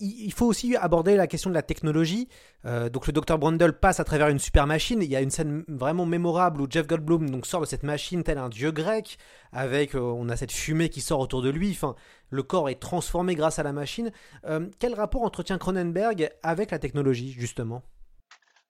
[0.00, 2.28] il faut aussi aborder la question de la technologie.
[2.66, 5.02] Euh, donc le docteur Brundle passe à travers une super machine.
[5.02, 8.22] Il y a une scène vraiment mémorable où Jeff Goldblum donc, sort de cette machine
[8.22, 9.18] tel un dieu grec,
[9.52, 11.70] avec euh, on a cette fumée qui sort autour de lui.
[11.70, 11.94] Enfin,
[12.30, 14.12] le corps est transformé grâce à la machine.
[14.46, 17.82] Euh, quel rapport entretient Cronenberg avec la technologie justement?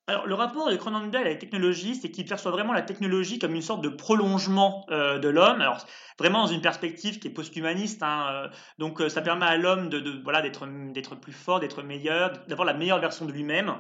[0.09, 3.55] Alors, le rapport de Cronenberg à la technologie, c'est qu'il perçoit vraiment la technologie comme
[3.55, 5.61] une sorte de prolongement euh, de l'homme.
[5.61, 5.87] Alors,
[6.19, 8.03] vraiment dans une perspective qui est post-humaniste.
[8.03, 11.85] Hein, euh, donc, euh, ça permet à l'homme de, voilà, d'être, d'être plus fort, d'être
[11.85, 13.77] meilleur, d'avoir la meilleure version de lui-même.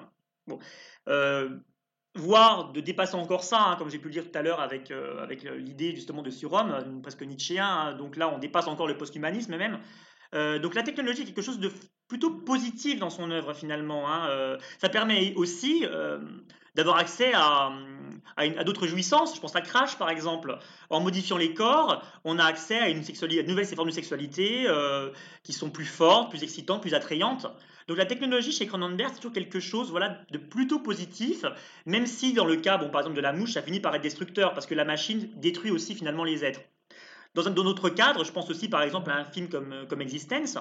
[2.14, 4.90] Voire de dépasser encore ça, hein, comme j'ai pu le dire tout à l'heure avec,
[4.90, 7.66] avec l'idée justement de surhomme, presque nietzschéen.
[7.66, 7.94] Hein.
[7.94, 9.80] donc là, on dépasse encore le post-humanisme même.
[10.34, 11.70] Euh, donc la technologie est quelque chose de
[12.08, 14.10] plutôt positif dans son œuvre finalement.
[14.10, 14.28] Hein.
[14.28, 16.18] Euh, ça permet aussi euh,
[16.74, 17.72] d'avoir accès à,
[18.36, 19.34] à, d'autres jouissances.
[19.34, 20.58] Je pense à Crash par exemple.
[20.90, 24.66] En modifiant les corps, on a accès à une, sexualité, de sexualité
[25.42, 27.46] qui sont plus fortes, plus excitantes, plus attrayantes.
[27.88, 31.44] Donc la technologie chez Cronenberg, c'est toujours quelque chose voilà, de plutôt positif,
[31.86, 34.02] même si dans le cas, bon, par exemple, de la mouche, ça finit par être
[34.02, 36.60] destructeur, parce que la machine détruit aussi finalement les êtres.
[37.34, 40.02] Dans un autre cadre, je pense aussi par exemple à un film comme, euh, comme
[40.02, 40.58] Existence.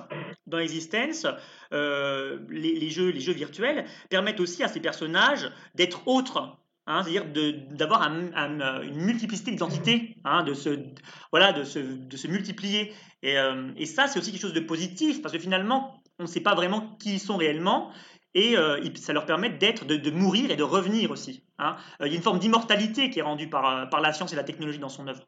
[0.47, 1.27] Dans Existence,
[1.73, 6.57] euh, les, jeux, virtuels permettent aussi à ces personnages d'être autres
[6.87, 7.25] Hein, c'est-à-dire
[7.69, 12.93] d'avoir une multiplicité d'identités, hein, de, se, multiplier.
[13.21, 16.41] Et, euh, ça, c'est aussi quelque chose de positif, parce que finalement, on ne sait
[16.41, 17.91] pas vraiment qui ils sont réellement,
[18.33, 18.55] et
[18.95, 21.43] ça leur permet d'être, de, mourir et de revenir aussi.
[21.59, 21.77] Hein.
[21.99, 24.79] Il y a une forme d'immortalité qui est rendue par la science et la technologie
[24.79, 25.27] dans son œuvre.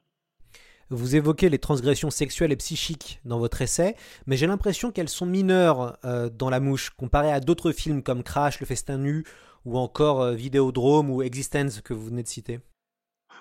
[0.89, 3.95] Vous évoquez les transgressions sexuelles et psychiques dans votre essai,
[4.27, 8.23] mais j'ai l'impression qu'elles sont mineures euh, dans La Mouche, comparées à d'autres films comme
[8.23, 9.23] Crash, Le Festin Nu,
[9.65, 12.59] ou encore euh, Vidéodrome ou Existence que vous venez de citer.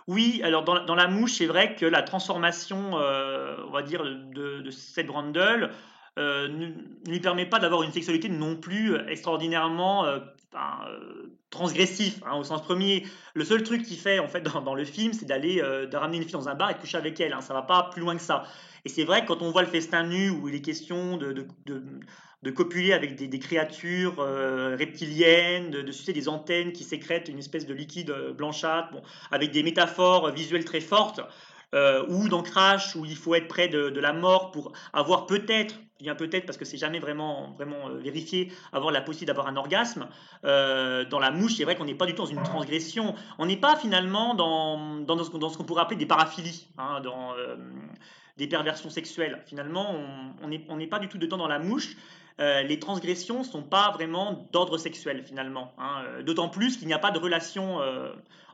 [0.09, 4.63] Oui, alors dans, La Mouche, c'est vrai que la transformation, euh, on va dire, de,
[4.63, 5.71] de Seth Brundle
[6.17, 6.73] ne,
[7.07, 10.05] lui permet pas d'avoir une sexualité non plus extraordinairement
[11.53, 13.07] transgressif hein, au sens premier.
[13.35, 16.17] Le seul truc qu'il fait en fait dans, le film, c'est d'aller euh, de ramener
[16.17, 17.33] une fille dans un bar et coucher avec elle.
[17.33, 18.45] Hein, ça va pas plus loin que ça.
[18.85, 22.51] Et c'est vrai que quand on voit le festin nu où il est question de,
[22.51, 27.75] copuler avec des, créatures euh, reptiliennes, de, sucer des antennes qui sécrètent une espèce de
[27.75, 28.97] liquide euh, blanchâtre,
[29.31, 31.21] avec des métaphores visuelles très fortes.
[32.09, 35.77] ou dans Crash où il faut être près de, la mort pour avoir peut-être
[36.17, 40.09] peut-être parce que c'est jamais vraiment, vraiment euh, vérifié, avoir la possibilité d'avoir un orgasme.
[40.45, 43.15] Euh, dans la mouche, c'est vrai qu'on n'est pas du tout dans une transgression.
[43.39, 47.57] On n'est pas finalement dans, dans, ce, qu'on pourrait appeler des paraphilies, hein, dans euh,
[48.37, 49.43] des perversions sexuelles.
[49.47, 49.95] Finalement,
[50.43, 51.97] on n'est on pas du tout dedans dans la mouche.
[52.39, 55.75] les transgressions ne sont pas vraiment d'ordre sexuel finalement.
[55.79, 56.23] Hein.
[56.23, 57.79] D'autant plus qu'il n'y a pas de relation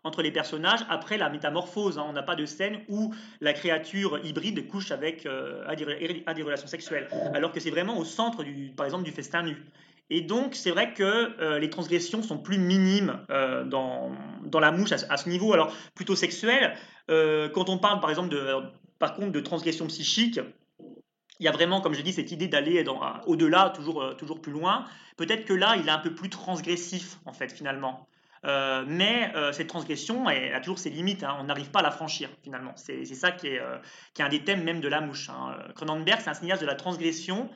[0.09, 1.99] entre les personnages après la métamorphose.
[1.99, 2.07] Hein.
[2.09, 6.67] On n'a pas de scène où la créature hybride couche avec euh, à, des, relations
[6.67, 9.63] sexuelles, alors que c'est vraiment au centre, du, par exemple, du festin nu.
[10.11, 14.11] Et donc, c'est vrai que euh, les transgressions sont plus minimes euh, dans,
[14.45, 16.75] dans, la mouche à, ce niveau, alors plutôt sexuel.
[17.09, 18.55] quand on parle, par exemple, de,
[18.99, 20.41] par contre, de transgression psychique,
[21.41, 22.85] il y a vraiment, comme je dis, cette idée d'aller
[23.27, 24.87] au-delà, toujours, toujours plus loin.
[25.17, 28.09] Peut-être que là, il est un peu plus transgressif, en fait, finalement.
[28.45, 31.37] Euh, mais euh, cette transgression elle, a toujours ses limites, hein.
[31.41, 32.73] on n'arrive pas à la franchir finalement.
[32.77, 33.79] C'est ça qui est, euh,
[34.15, 35.29] qui est, un des thèmes même de la mouche.
[35.29, 35.57] Hein.
[35.75, 37.51] Cronenberg, c'est un cinéaste de la transgression,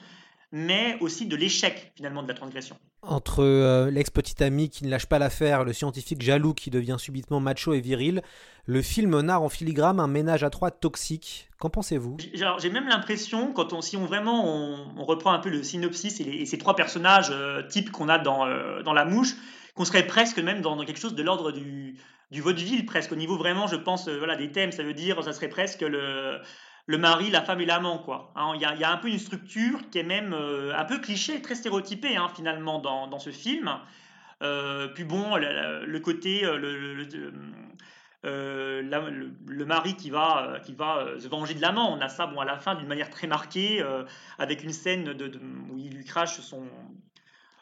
[0.50, 2.76] mais aussi de l'échec finalement de la transgression.
[3.02, 7.74] Entre l'ex-petit ami qui ne lâche pas l'affaire, le scientifique jaloux qui devient subitement macho
[7.74, 8.22] et viril,
[8.66, 11.48] le film narre en filigrane un ménage à trois toxique.
[11.58, 12.16] Qu'en pensez-vous?
[12.58, 16.46] J'ai même l'impression, quand on, si on vraiment on, reprend un peu le synopsis et,
[16.46, 17.32] ces trois personnages
[17.68, 18.46] types qu'on a dans,
[18.82, 19.34] dans La Mouche,
[19.74, 21.96] qu'on serait presque même dans, quelque chose de l'ordre du,
[22.30, 24.70] du vaudeville, presque au niveau vraiment, je pense, voilà, des thèmes.
[24.70, 26.40] Ça veut dire, ça serait presque le
[26.86, 28.32] le mari, la femme et l'amant, quoi.
[28.34, 31.54] Hein, il y, a, un peu une structure qui est même un peu cliché, très
[31.54, 33.70] stéréotypée, hein, finalement, dans, ce film.
[34.40, 37.04] puis bon, le, côté, le,
[38.24, 38.82] euh,
[39.46, 41.92] le, mari qui va, euh, qui va euh, se venger de l'amant.
[41.92, 43.84] On a ça bon, à la fin d'une manière très marquée,
[44.38, 45.40] avec une scène de,
[45.70, 46.68] où il lui crache son,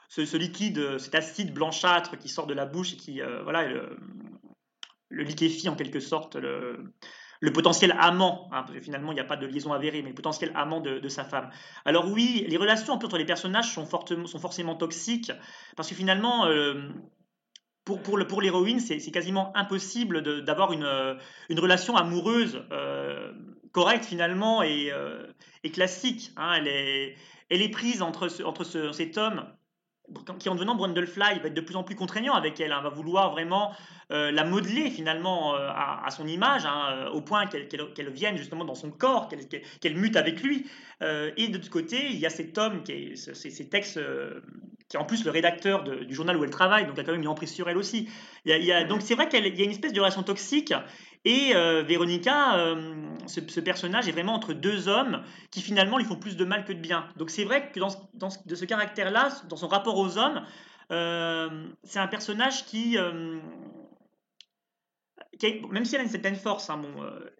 [0.09, 3.97] ce, liquide, cet acide blanchâtre qui sort de la bouche et qui voilà, le,
[5.11, 6.37] liquéfie en quelque sorte
[7.41, 10.11] le potentiel amant, hein, parce que finalement il n'y a pas de liaison avérée, mais
[10.11, 11.51] le potentiel amant de, sa femme.
[11.85, 15.33] Alors oui, les relations entre les personnages sont, fortement, sont forcément toxiques,
[15.77, 16.47] parce que finalement,
[17.85, 21.15] pour, pour, pour l'héroïne, c'est quasiment impossible d'avoir une, euh,
[21.49, 23.33] une, relation amoureuse euh,
[23.73, 25.27] correcte finalement et, euh,
[25.73, 26.33] classique.
[26.37, 26.53] Hein.
[26.57, 27.17] Elle, est,
[27.49, 29.45] elle, est, prise entre, entre ce, cet homme
[30.39, 32.89] qui en devenant Brundlefly va être de plus en plus contraignant avec elle, hein, va
[32.89, 33.73] vouloir vraiment
[34.11, 38.65] euh, la modeler finalement euh, à, son image, hein, euh, au point qu'elle vienne justement
[38.65, 39.29] dans son corps,
[39.81, 40.67] qu'elle mute avec lui.
[41.01, 44.01] et de l'autre côté, il y a cet homme qui ces textes,
[44.91, 47.23] qui est en plus le rédacteur du journal où elle travaille, donc a quand même
[47.23, 48.11] une emprise sur elle aussi.
[48.45, 50.75] Il y a, donc c'est vrai qu'il y a une espèce de relation toxique.
[51.25, 52.75] Et Véronica,
[53.27, 56.73] ce, personnage est vraiment entre deux hommes qui finalement lui font plus de mal que
[56.73, 57.07] de bien.
[57.17, 60.45] Donc c'est vrai que dans, de ce caractère-là, dans son rapport aux hommes,
[61.85, 62.99] c'est un personnage qui,
[65.71, 67.31] même si elle a une certaine force, hein, euh,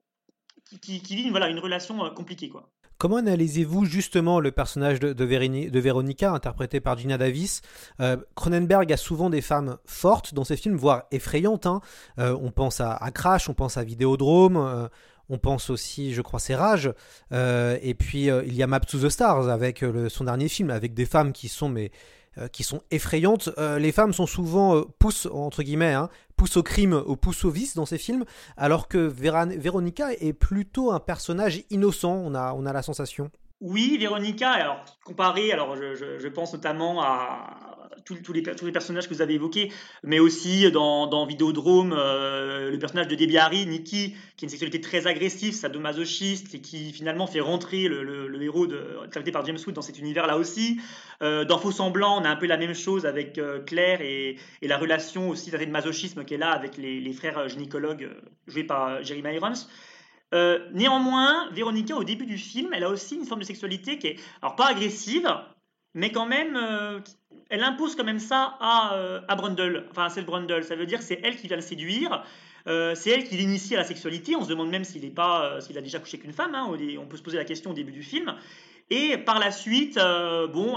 [0.81, 2.49] qui, vit une, une relation euh, compliquée.
[2.49, 2.71] Quoi.
[3.01, 7.63] Comment analysez-vous justement le personnage de, de, Véronica, interprété par Gina Davis?
[7.99, 11.65] Euh, Cronenberg a souvent des femmes fortes dans ses films, voire effrayantes.
[11.65, 11.81] Hein.
[12.19, 14.91] on pense à, Crash, on pense à Vidéodrome,
[15.31, 16.93] on pense aussi, je crois, c'est Rage.
[17.33, 21.07] et puis il y a Map to the Stars avec son dernier film, avec des
[21.07, 21.91] femmes qui sont mais
[22.39, 23.51] euh, qui sont effrayantes.
[23.59, 27.45] Euh, les femmes sont souvent euh, poussent, entre guillemets, hein, poussent au crime ou poussent
[27.45, 28.25] au vice dans ces films,
[28.57, 33.33] alors que Véronica est plutôt un personnage innocent, on a, on a la sensation.
[33.61, 37.71] Oui, Véronica, alors comparé, alors je pense notamment à,
[38.05, 43.09] tous, les, personnages que vous avez évoqués, mais aussi dans, dans Vidéodrome, euh, le personnage
[43.09, 47.41] de Debbie Harry, Nikki, qui a une sexualité très agressive, sadomasochiste, et qui finalement fait
[47.41, 50.81] rentrer le, héros de, interprété par James Wood dans cet univers-là aussi.
[51.23, 54.37] Euh, dans Faux Semblant, on a un peu la même chose avec euh, Claire et,
[54.63, 58.09] et, la relation aussi de masochisme qu'elle a avec les, les, frères gynécologues
[58.47, 59.67] joués par Jeremy Irons.
[60.33, 64.17] Néanmoins, Véronica, au début du film, elle a aussi une forme de sexualité qui est,
[64.43, 65.29] alors pas agressive,
[65.95, 66.57] mais quand même,
[67.51, 70.65] elle impose quand même ça à, euh, à Brundle, enfin à Seth Brundle.
[70.65, 72.25] Ça veut dire que c'est elle qui vient le séduire,
[72.69, 74.37] euh, c'est elle qui l'initie à la sexualité.
[74.37, 76.55] On se demande même euh, s'il a déjà couché qu'une femme.
[76.55, 78.35] Hein, on peut se poser la question au début du film.
[78.89, 79.99] Et par la suite,
[80.53, 80.77] bon,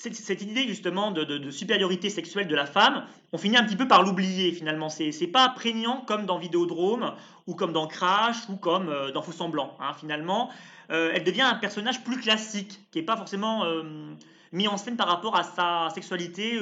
[0.00, 4.02] cette, idée justement de, supériorité sexuelle de la femme, on finit un petit peu par
[4.02, 4.88] l'oublier finalement.
[4.88, 7.14] C'est, pas prégnant comme dans Vidéodrome
[7.46, 9.76] ou comme dans Crash ou comme dans Faux Semblant.
[9.80, 10.50] Hein, finalement,
[10.88, 13.64] elle devient un personnage plus classique, qui n'est pas forcément
[14.52, 16.58] mis en scène par rapport à sa sexualité.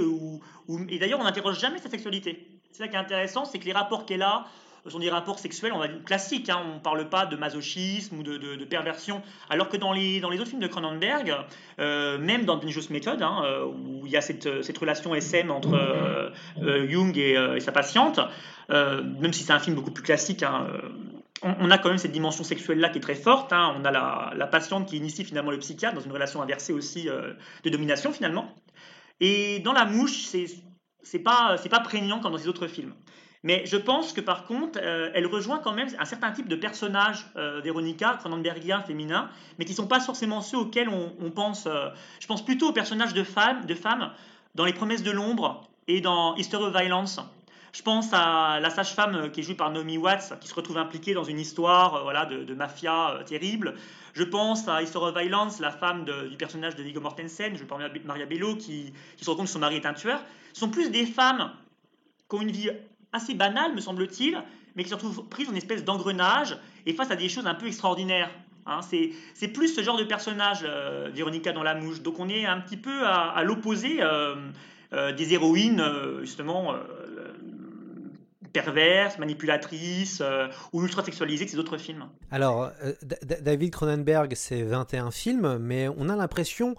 [0.88, 2.46] Et d'ailleurs, on n'interroge jamais sa sexualité.
[2.72, 4.46] C'est ça qui est intéressant, c'est que les rapports qu'elle a
[4.86, 6.48] sont des rapports sexuels, on va dire classiques.
[6.48, 6.60] Hein.
[6.64, 9.22] On ne parle pas de masochisme ou de, perversion.
[9.50, 11.34] Alors que dans les, autres films de Cronenberg,
[11.78, 15.74] euh, même dans Dangerous Method, hein, euh, où il y a cette, relation SM entre
[15.74, 18.20] euh, Jung et, sa patiente,
[18.68, 20.66] même si c'est un film beaucoup plus classique, hein,
[21.42, 23.52] on, a quand même cette dimension sexuelle-là qui est très forte.
[23.52, 27.70] On a la, patiente qui initie finalement le psychiatre dans une relation inversée aussi de
[27.70, 28.54] domination finalement.
[29.20, 30.26] Et dans La Mouche,
[31.02, 32.94] c'est pas, pas prégnant comme dans les autres films.
[33.48, 36.54] Mais je pense que par contre, euh, elle rejoint quand même un certain type de
[36.54, 41.66] personnages, euh, Véronica, Cronenbergien, féminin, mais qui ne sont pas forcément ceux auxquels on, pense.
[42.20, 44.12] je pense plutôt aux personnages de femmes, de femmes
[44.54, 47.20] dans Les Promesses de l'Ombre et dans History of Violence.
[47.72, 50.78] Je pense à la sage-femme euh, qui est jouée par Naomi Watts, qui se retrouve
[50.78, 53.74] impliquée dans une histoire euh, voilà, de, mafia euh, terrible.
[54.14, 57.78] Je pense à History of Violence, la femme du personnage de Viggo Mortensen, jouée par
[58.04, 60.20] Maria Bello, qui, se rend compte que son mari est un tueur.
[60.54, 61.52] Ce sont plus des femmes
[62.28, 62.70] qui ont une vie
[63.18, 64.42] assez banale, me semble-t-il,
[64.74, 67.66] mais qui se retrouvent prises une espèce d'engrenage et face à des choses un peu
[67.66, 68.30] extraordinaires.
[68.66, 68.80] Hein.
[68.82, 70.62] c'est plus ce genre de personnage,
[71.14, 72.02] Véronica dans la mouche.
[72.02, 74.00] Donc on est un petit peu à, l'opposé
[75.16, 75.82] des héroïnes,
[76.20, 76.74] justement,
[78.52, 82.06] perverse, manipulatrice euh, ou ultra sexualisée que ces autres films.
[82.30, 82.92] Alors, euh,
[83.40, 86.74] David Cronenberg, c'est 21 films, mais on a l'impression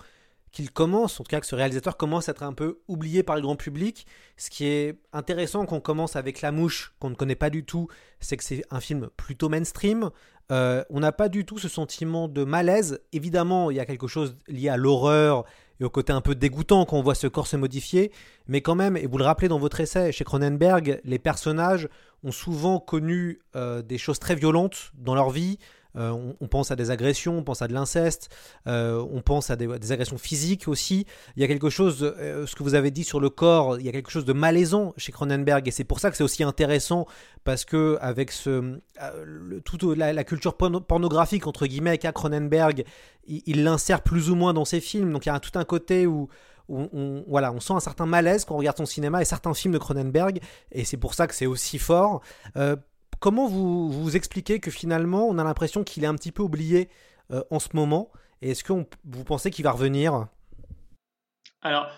[0.52, 3.36] qu'il commence, en tout cas que ce réalisateur commence à être un peu oublié par
[3.36, 4.06] le grand public.
[4.38, 7.88] Ce qui est intéressant qu'on commence avec La Mouche, qu'on ne connaît pas du tout,
[8.20, 10.10] c'est que c'est un film plutôt mainstream.
[10.52, 13.00] Euh, on n'a pas du tout ce sentiment de malaise.
[13.14, 15.46] Évidemment, il y a quelque chose lié à l'horreur,
[15.80, 18.12] et au côté un peu dégoûtant quand on voit ce corps se modifier.
[18.48, 21.88] Mais quand même, et vous le rappelez dans votre essai, chez Cronenberg, les personnages
[22.24, 25.58] ont souvent connu euh, des choses très violentes dans leur vie.
[26.00, 28.30] Euh, on, pense à des agressions, on pense à de l'inceste,
[28.68, 31.06] euh, on pense à des, agressions physiques aussi.
[31.36, 33.90] Il y a quelque chose, ce que vous avez dit sur le corps, il y
[33.90, 37.06] a quelque chose de malaisant chez Cronenberg et c'est pour ça que c'est aussi intéressant
[37.44, 38.80] parce que avec ce,
[39.66, 42.84] toute la, culture pornographique entre guillemets qu'a Cronenberg,
[43.28, 45.12] il l'insère plus ou moins dans ses films.
[45.12, 46.30] Donc il y a tout un côté où
[46.70, 49.74] on, voilà, on sent un certain malaise quand on regarde son cinéma et certains films
[49.74, 50.40] de Cronenberg,
[50.72, 52.22] et c'est pour ça que c'est aussi fort.
[52.58, 52.76] Euh,
[53.20, 56.90] comment vous, vous expliquez que finalement on a l'impression qu'il est un petit peu oublié
[57.32, 58.12] euh, en ce moment?
[58.42, 60.28] Et est-ce que vous pensez qu'il va revenir?
[61.62, 61.90] Alors,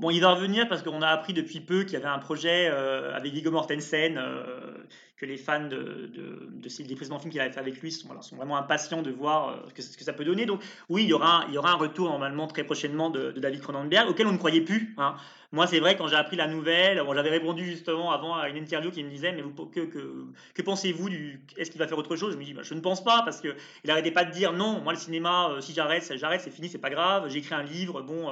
[0.00, 2.70] Bon, il va revenir parce qu'on a appris depuis peu qu'il y avait un projet
[2.70, 4.72] euh, avec Viggo Mortensen, euh,
[5.20, 8.08] que les fans de, de, de des précédents films qu'il avait fait avec lui sont,
[8.22, 10.46] sont vraiment impatients de voir euh, ce que ça peut donner.
[10.46, 13.60] Donc oui, il y aura, il y aura un retour normalement très prochainement de, David
[13.60, 14.94] Cronenberg, auquel on ne croyait plus.
[14.96, 15.16] Hein.
[15.52, 18.56] Moi, c'est vrai, quand j'ai appris la nouvelle, bon, j'avais répondu justement avant à une
[18.56, 19.42] interview qui me disait, mais
[19.74, 21.44] que, que, que pensez-vous du...
[21.58, 22.32] Est-ce qu'il va faire autre chose?
[22.32, 23.54] Je me dis, bah, je ne pense pas, parce qu'il
[23.84, 26.90] n'arrêtait pas de dire, non, moi le cinéma, si j'arrête, j'arrête, c'est fini, c'est pas
[26.90, 28.30] grave, j'ai écrit un livre, bon...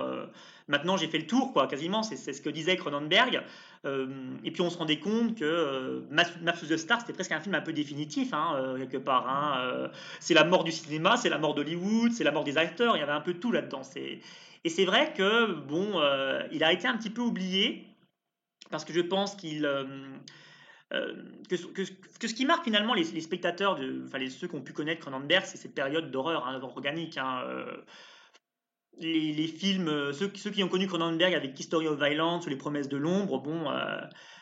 [0.68, 2.02] Maintenant, j'ai fait le tour, quoi, quasiment.
[2.02, 3.42] C'est ce que disait Cronenberg.
[3.84, 7.32] Euh, et puis, on se rendait compte que euh, Maps of the Star, c'était presque
[7.32, 9.28] un film un peu définitif, hein, euh, quelque part.
[9.28, 9.90] Hein.
[10.20, 12.96] C'est la mort du cinéma, c'est la mort d'Hollywood, c'est la mort des acteurs.
[12.96, 13.82] Il y avait un peu tout là-dedans.
[14.64, 16.00] Et c'est vrai que, bon,
[16.52, 17.86] il a été un petit peu oublié,
[18.70, 19.46] parce que je pense que,
[20.90, 25.58] ce qui marque finalement les, spectateurs, enfin les, ceux qui ont pu connaître Cronenberg, c'est
[25.58, 27.18] cette période d'horreur hein, organique.
[29.00, 32.88] Les, films, euh, ceux, qui ont connu Cronenberg avec History of Violence ou Les Promesses
[32.88, 34.00] de l'ombre, bon, euh,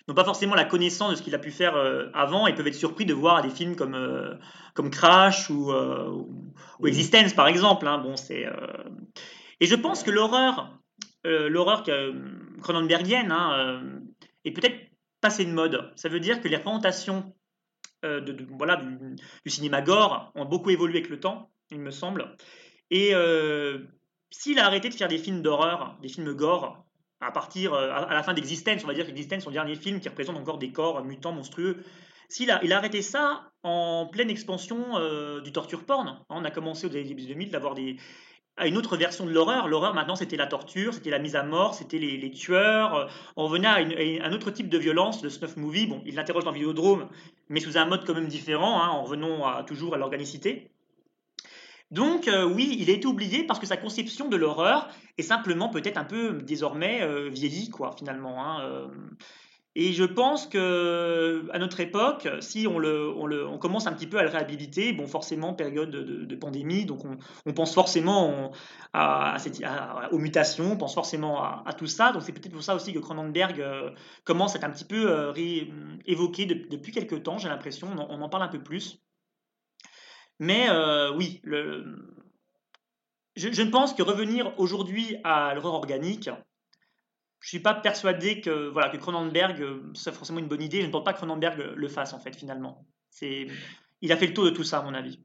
[0.09, 2.67] n'ont pas forcément la connaissance de ce qu'il a pu faire euh, avant et peuvent
[2.67, 4.39] être surpris de voir des films comme,
[4.75, 7.87] comme Crash ou, ou, Existence par exemple.
[7.87, 7.99] Hein.
[7.99, 8.47] bon, c'est,
[9.61, 10.79] Et je pense que l'horreur,
[11.25, 11.83] l'horreur
[12.63, 13.83] cronenbergienne hein,
[14.45, 14.77] est peut-être
[15.21, 15.93] passée de mode.
[15.97, 17.35] Ça veut dire que les représentations
[18.05, 22.37] de, voilà, du, cinéma gore ont beaucoup évolué avec le temps, il me semble.
[22.91, 23.13] Et
[24.39, 26.85] s'il a arrêté de faire des films d'horreur, des films gore,
[27.21, 30.09] à partir euh, à la fin d'Existence, on va dire qu'Existence, son dernier film qui
[30.09, 31.83] représente encore des corps mutants monstrueux,
[32.29, 36.21] s'il a, il a arrêté ça en pleine expansion euh, du torture porn.
[36.29, 37.97] On a commencé au début 2000 d'avoir des,
[38.59, 39.69] à une autre version de l'horreur.
[39.69, 43.09] L'horreur, maintenant, c'était la torture, c'était la mise à mort, c'était les, tueurs.
[43.37, 43.77] On venait à,
[44.27, 45.87] un autre type de violence, le snuff movie.
[45.87, 47.09] Bon, il l'interroge dans Vidéodrome,
[47.49, 50.71] mais sous un mode quand même différent, hein, en revenant toujours à l'organicité.
[51.91, 55.69] Donc euh, oui, il a été oublié parce que sa conception de l'horreur est simplement
[55.69, 58.45] peut-être un peu désormais euh, vieillie, quoi, finalement.
[58.45, 58.89] Hein, euh.
[59.79, 64.31] Et je pense que à notre époque, si on, commence un petit peu à le
[64.31, 67.03] réhabiliter, bon, forcément, période de, pandémie, donc
[67.45, 68.53] on, pense forcément
[68.95, 72.13] aux mutations, on pense forcément à, tout ça.
[72.13, 73.63] Donc c'est peut-être pour ça aussi que Cronenberg
[74.25, 75.35] commence à être un petit peu
[76.07, 79.06] évoqué depuis quelques temps, j'ai l'impression, on, en parle un peu plus.
[80.39, 81.41] Mais euh, oui,
[83.37, 86.31] je, ne pense que revenir aujourd'hui à l'horreur organique,
[87.41, 90.83] je suis pas persuadé que voilà que Cronenberg euh, soit forcément une bonne idée.
[90.83, 92.87] Je ne pense pas que Cronenberg le fasse en fait finalement.
[93.11, 93.47] C'est,
[94.03, 95.21] il a fait le tour de tout ça à mon avis.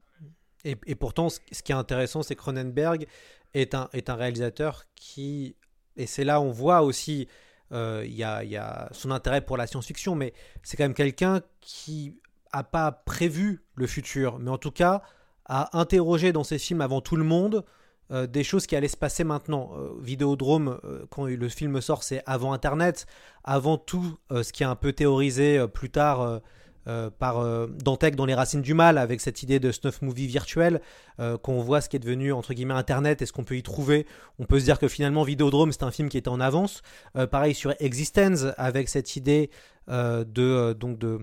[0.64, 3.06] Et, pourtant, ce qui est intéressant, c'est que Cronenberg
[3.52, 5.56] est un, est un réalisateur qui,
[5.96, 7.26] et c'est là où on voit aussi,
[7.72, 10.32] euh, il y, a, son intérêt pour la science-fiction, mais
[10.62, 12.20] c'est quand même quelqu'un qui
[12.52, 15.02] a pas prévu le futur, mais en tout cas
[15.46, 17.64] a interrogé dans ses films avant tout le monde
[18.12, 19.70] euh, des choses qui allaient se passer maintenant.
[19.74, 23.06] Euh, Vidéodrome, euh, quand le film sort, c'est avant Internet,
[23.42, 26.40] avant tout ce qui est un peu théorisé plus tard
[26.88, 30.26] euh, par euh, Dantec dans Les Racines du Mal, avec cette idée de snuff movie
[30.26, 30.80] virtuel,
[31.20, 33.62] euh, qu'on voit ce qui est devenu entre guillemets Internet et ce qu'on peut y
[33.62, 34.06] trouver.
[34.40, 36.82] On peut se dire que finalement Vidéodrome c'est un film qui était en avance.
[37.30, 39.50] pareil sur Existence, avec cette idée
[39.88, 41.20] de, donc de,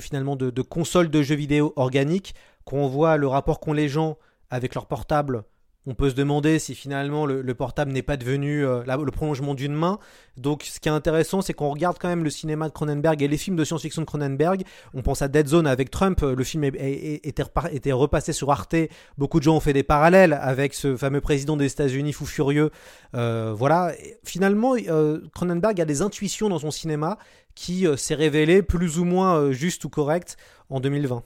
[0.00, 2.34] finalement de, de console de jeux vidéo organique,
[2.64, 4.16] qu'on voit le rapport qu'ont les gens
[4.50, 5.42] avec leur portable
[5.90, 9.72] on peut se demander si finalement le, portable n'est pas devenu euh, le prolongement d'une
[9.72, 9.98] main.
[10.36, 13.26] Donc ce qui est intéressant, c'est qu'on regarde quand même le cinéma de Cronenberg et
[13.26, 14.62] les films de science-fiction de Cronenberg.
[14.94, 18.76] On pense à Dead Zone avec Trump, le film était, repassé sur Arte.
[19.18, 22.70] Beaucoup de gens ont fait des parallèles avec ce fameux président des États-Unis fou furieux.
[23.16, 23.92] Euh, voilà.
[24.22, 27.18] finalement, euh, Cronenberg a des intuitions dans son cinéma
[27.56, 30.36] qui s'est révélé plus ou moins juste ou correct
[30.68, 31.24] en 2020.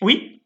[0.00, 0.41] Oui,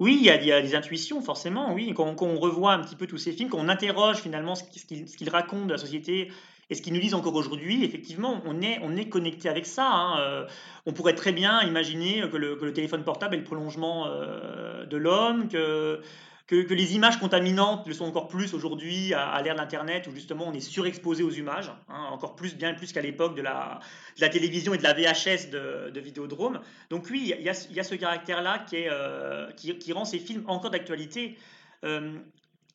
[0.00, 1.92] oui, il y, a, des intuitions, forcément, oui.
[1.94, 5.30] Quand, on revoit un petit peu tous ces films, quand on interroge finalement ce qu'ils
[5.30, 6.32] racontent de la société
[6.68, 9.88] et ce qu'ils nous disent encore aujourd'hui, effectivement, on est, on est connecté avec ça.
[9.88, 10.20] Hein.
[10.20, 10.46] Euh,
[10.86, 15.48] on pourrait très bien imaginer que le, téléphone portable est le prolongement euh, de l'homme,
[15.48, 16.00] que
[16.46, 20.48] que, les images contaminantes le sont encore plus aujourd'hui à, l'ère de l'Internet, où justement
[20.48, 23.80] on est surexposé aux images, hein, encore plus, bien plus qu'à l'époque de la,
[24.28, 26.60] télévision et de la VHS de, Vidéodrome.
[26.90, 31.38] Donc oui, il y, a, ce caractère-là qui, euh, qui, rend ces films encore d'actualité.
[31.84, 32.18] Euh,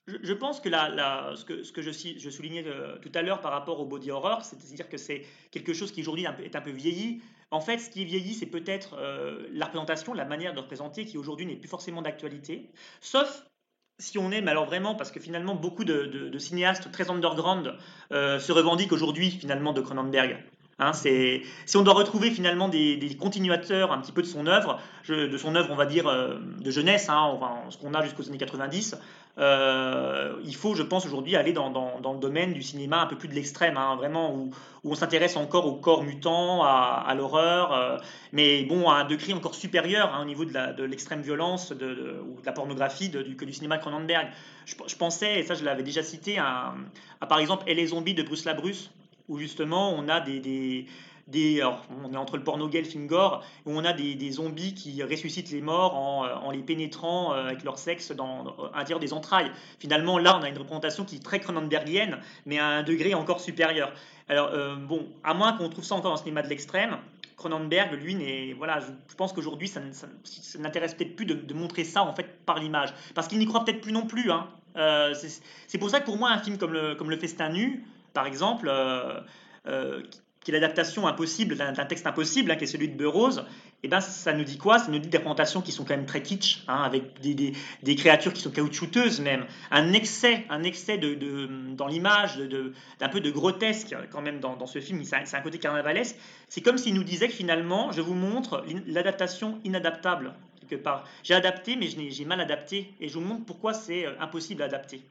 [0.07, 4.09] je, pense que, ce que, je, soulignais euh, tout à l'heure par rapport au body
[4.09, 7.21] horror, c'est-à-dire que c'est quelque chose qui aujourd'hui est un peu vieilli.
[7.51, 8.95] En fait, ce qui est vieilli, c'est peut-être
[9.51, 12.69] la représentation, la manière de représenter, qui aujourd'hui n'est plus forcément d'actualité,
[13.01, 13.48] sauf
[13.99, 17.75] si on aime, alors vraiment, parce que finalement, beaucoup de, cinéastes très underground
[18.11, 20.37] euh, se revendiquent aujourd'hui, finalement, de Cronenberg.
[20.79, 21.43] Hein, si
[21.75, 25.69] on doit retrouver finalement des, continuateurs un petit peu de son œuvre, de son œuvre,
[25.71, 27.37] on va dire, euh, de jeunesse, hein,
[27.69, 28.95] ce qu'on a jusqu'aux années 90,
[29.37, 33.27] euh, il faut, je pense, aujourd'hui aller dans, le domaine du cinéma un peu plus
[33.27, 34.51] de l'extrême, hein, vraiment, où,
[34.85, 37.97] on s'intéresse encore au corps mutant, à, l'horreur, euh,
[38.31, 42.53] mais bon, à un degré encore supérieur au niveau de l'extrême violence ou de la
[42.53, 44.29] pornographie que du cinéma Cronenberg.
[44.65, 46.73] Je, pensais, et ça je l'avais déjà cité, à,
[47.27, 48.91] par exemple Elle les zombies de Bruce Labrusse,
[49.29, 50.85] où justement on a des,
[52.03, 54.73] on est entre le porno gay et le film gore, où on a des, zombies
[54.73, 58.99] qui ressuscitent les morts en, euh, les pénétrant euh, avec leur sexe dans, à l'intérieur
[58.99, 59.51] des entrailles.
[59.79, 63.39] Finalement, là, on a une représentation qui est très Cronenbergienne, mais à un degré encore
[63.39, 63.93] supérieur.
[64.27, 66.97] Alors, euh, bon, à moins qu'on trouve ça encore dans le cinéma de l'extrême,
[67.39, 69.81] Cronenberg, lui, n'est, voilà, je, pense qu'aujourd'hui, ça,
[70.59, 73.81] n'intéresse peut-être plus de, montrer ça en fait par l'image, parce qu'il n'y croit peut-être
[73.81, 74.31] plus non plus.
[74.31, 74.47] Hein.
[75.67, 78.25] c'est, pour ça que pour moi, un film comme le, comme le Festin nu, par
[78.25, 79.21] exemple, euh,
[79.67, 80.03] euh,
[80.41, 83.39] qui est l'adaptation impossible d'un texte impossible, hein, qui est celui de Burroughs,
[83.81, 84.77] et eh ben, ça nous dit quoi?
[84.77, 88.33] Ça nous dit des représentations qui sont quand même très kitsch, hein, avec des, créatures
[88.33, 92.37] qui sont caoutchouteuses même, un excès, un excès dans l'image,
[92.99, 96.17] d'un peu de grotesque quand même dans, ce film, c'est un, côté carnavalesque.
[96.49, 101.05] C'est comme s'il nous disait finalement, je vous montre l'adaptation inadaptable, quelque part.
[101.23, 105.01] J'ai adapté, mais j'ai mal adapté, et je vous montre pourquoi c'est euh, impossible d'adapter.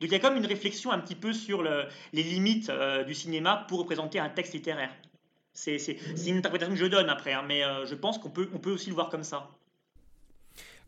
[0.00, 3.14] Donc il y a comme une réflexion un petit peu sur les limites euh, du
[3.14, 4.90] cinéma pour représenter un texte littéraire.
[5.54, 5.78] C'est
[6.26, 8.94] une interprétation que je donne après, hein, mais euh, je pense qu'on peut, aussi le
[8.94, 9.55] voir comme ça.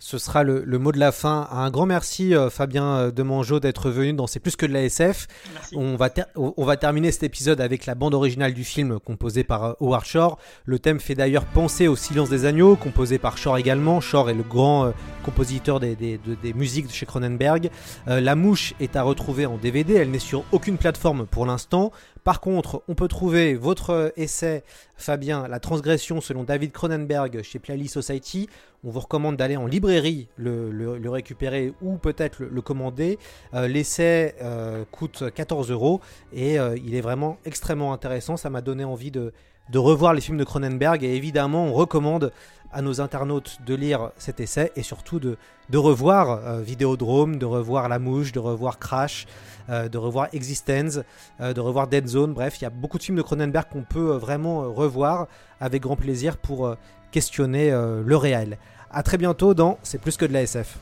[0.01, 1.49] Ce sera le, mot de la fin.
[1.51, 4.85] Un grand merci euh, Fabien euh, Demangeau d'être venu dans C'est plus que de la
[4.85, 5.27] SF.
[5.75, 9.65] On va, on va terminer cet épisode avec la bande originale du film composée par
[9.65, 10.39] euh, Howard Shore.
[10.67, 14.01] Le thème fait d'ailleurs penser au Silence des agneaux, composé par Shore également.
[14.01, 14.93] Shore est le grand
[15.25, 17.71] compositeur des, des, des, musiques de chez Cronenberg.
[18.07, 19.95] la mouche est à retrouver en DVD.
[19.95, 21.93] Elle n'est sur aucune plateforme pour l'instant.
[22.29, 24.63] Par contre, on peut trouver votre essai,
[24.99, 28.51] Fabien, La transgression selon David Cronenberg chez Playlist Society.
[28.85, 33.19] On vous recommande d'aller en librairie le, récupérer ou peut-être le, commander.
[33.55, 36.03] Euh, l'essai euh, coûte 14 euros
[36.35, 38.37] et euh, il est vraiment extrêmement intéressant.
[38.37, 39.33] Ça m'a donné envie de,
[39.71, 42.33] de revoir les films de Cronenberg et évidemment on recommande
[42.73, 45.37] à nos internautes de lire cet essai et surtout de,
[45.75, 49.27] revoir euh, Vidéodrome, de revoir La Mouche, de revoir Crash,
[49.71, 51.01] euh, de revoir Existence,
[51.41, 52.35] euh, de revoir Dead Zone.
[52.35, 55.29] Bref, il y a beaucoup de films de Cronenberg qu'on peut vraiment revoir
[55.61, 56.75] avec grand plaisir pour
[57.11, 58.59] questionner le réel.
[58.91, 60.79] A très bientôt dans C'est plus que de la SF.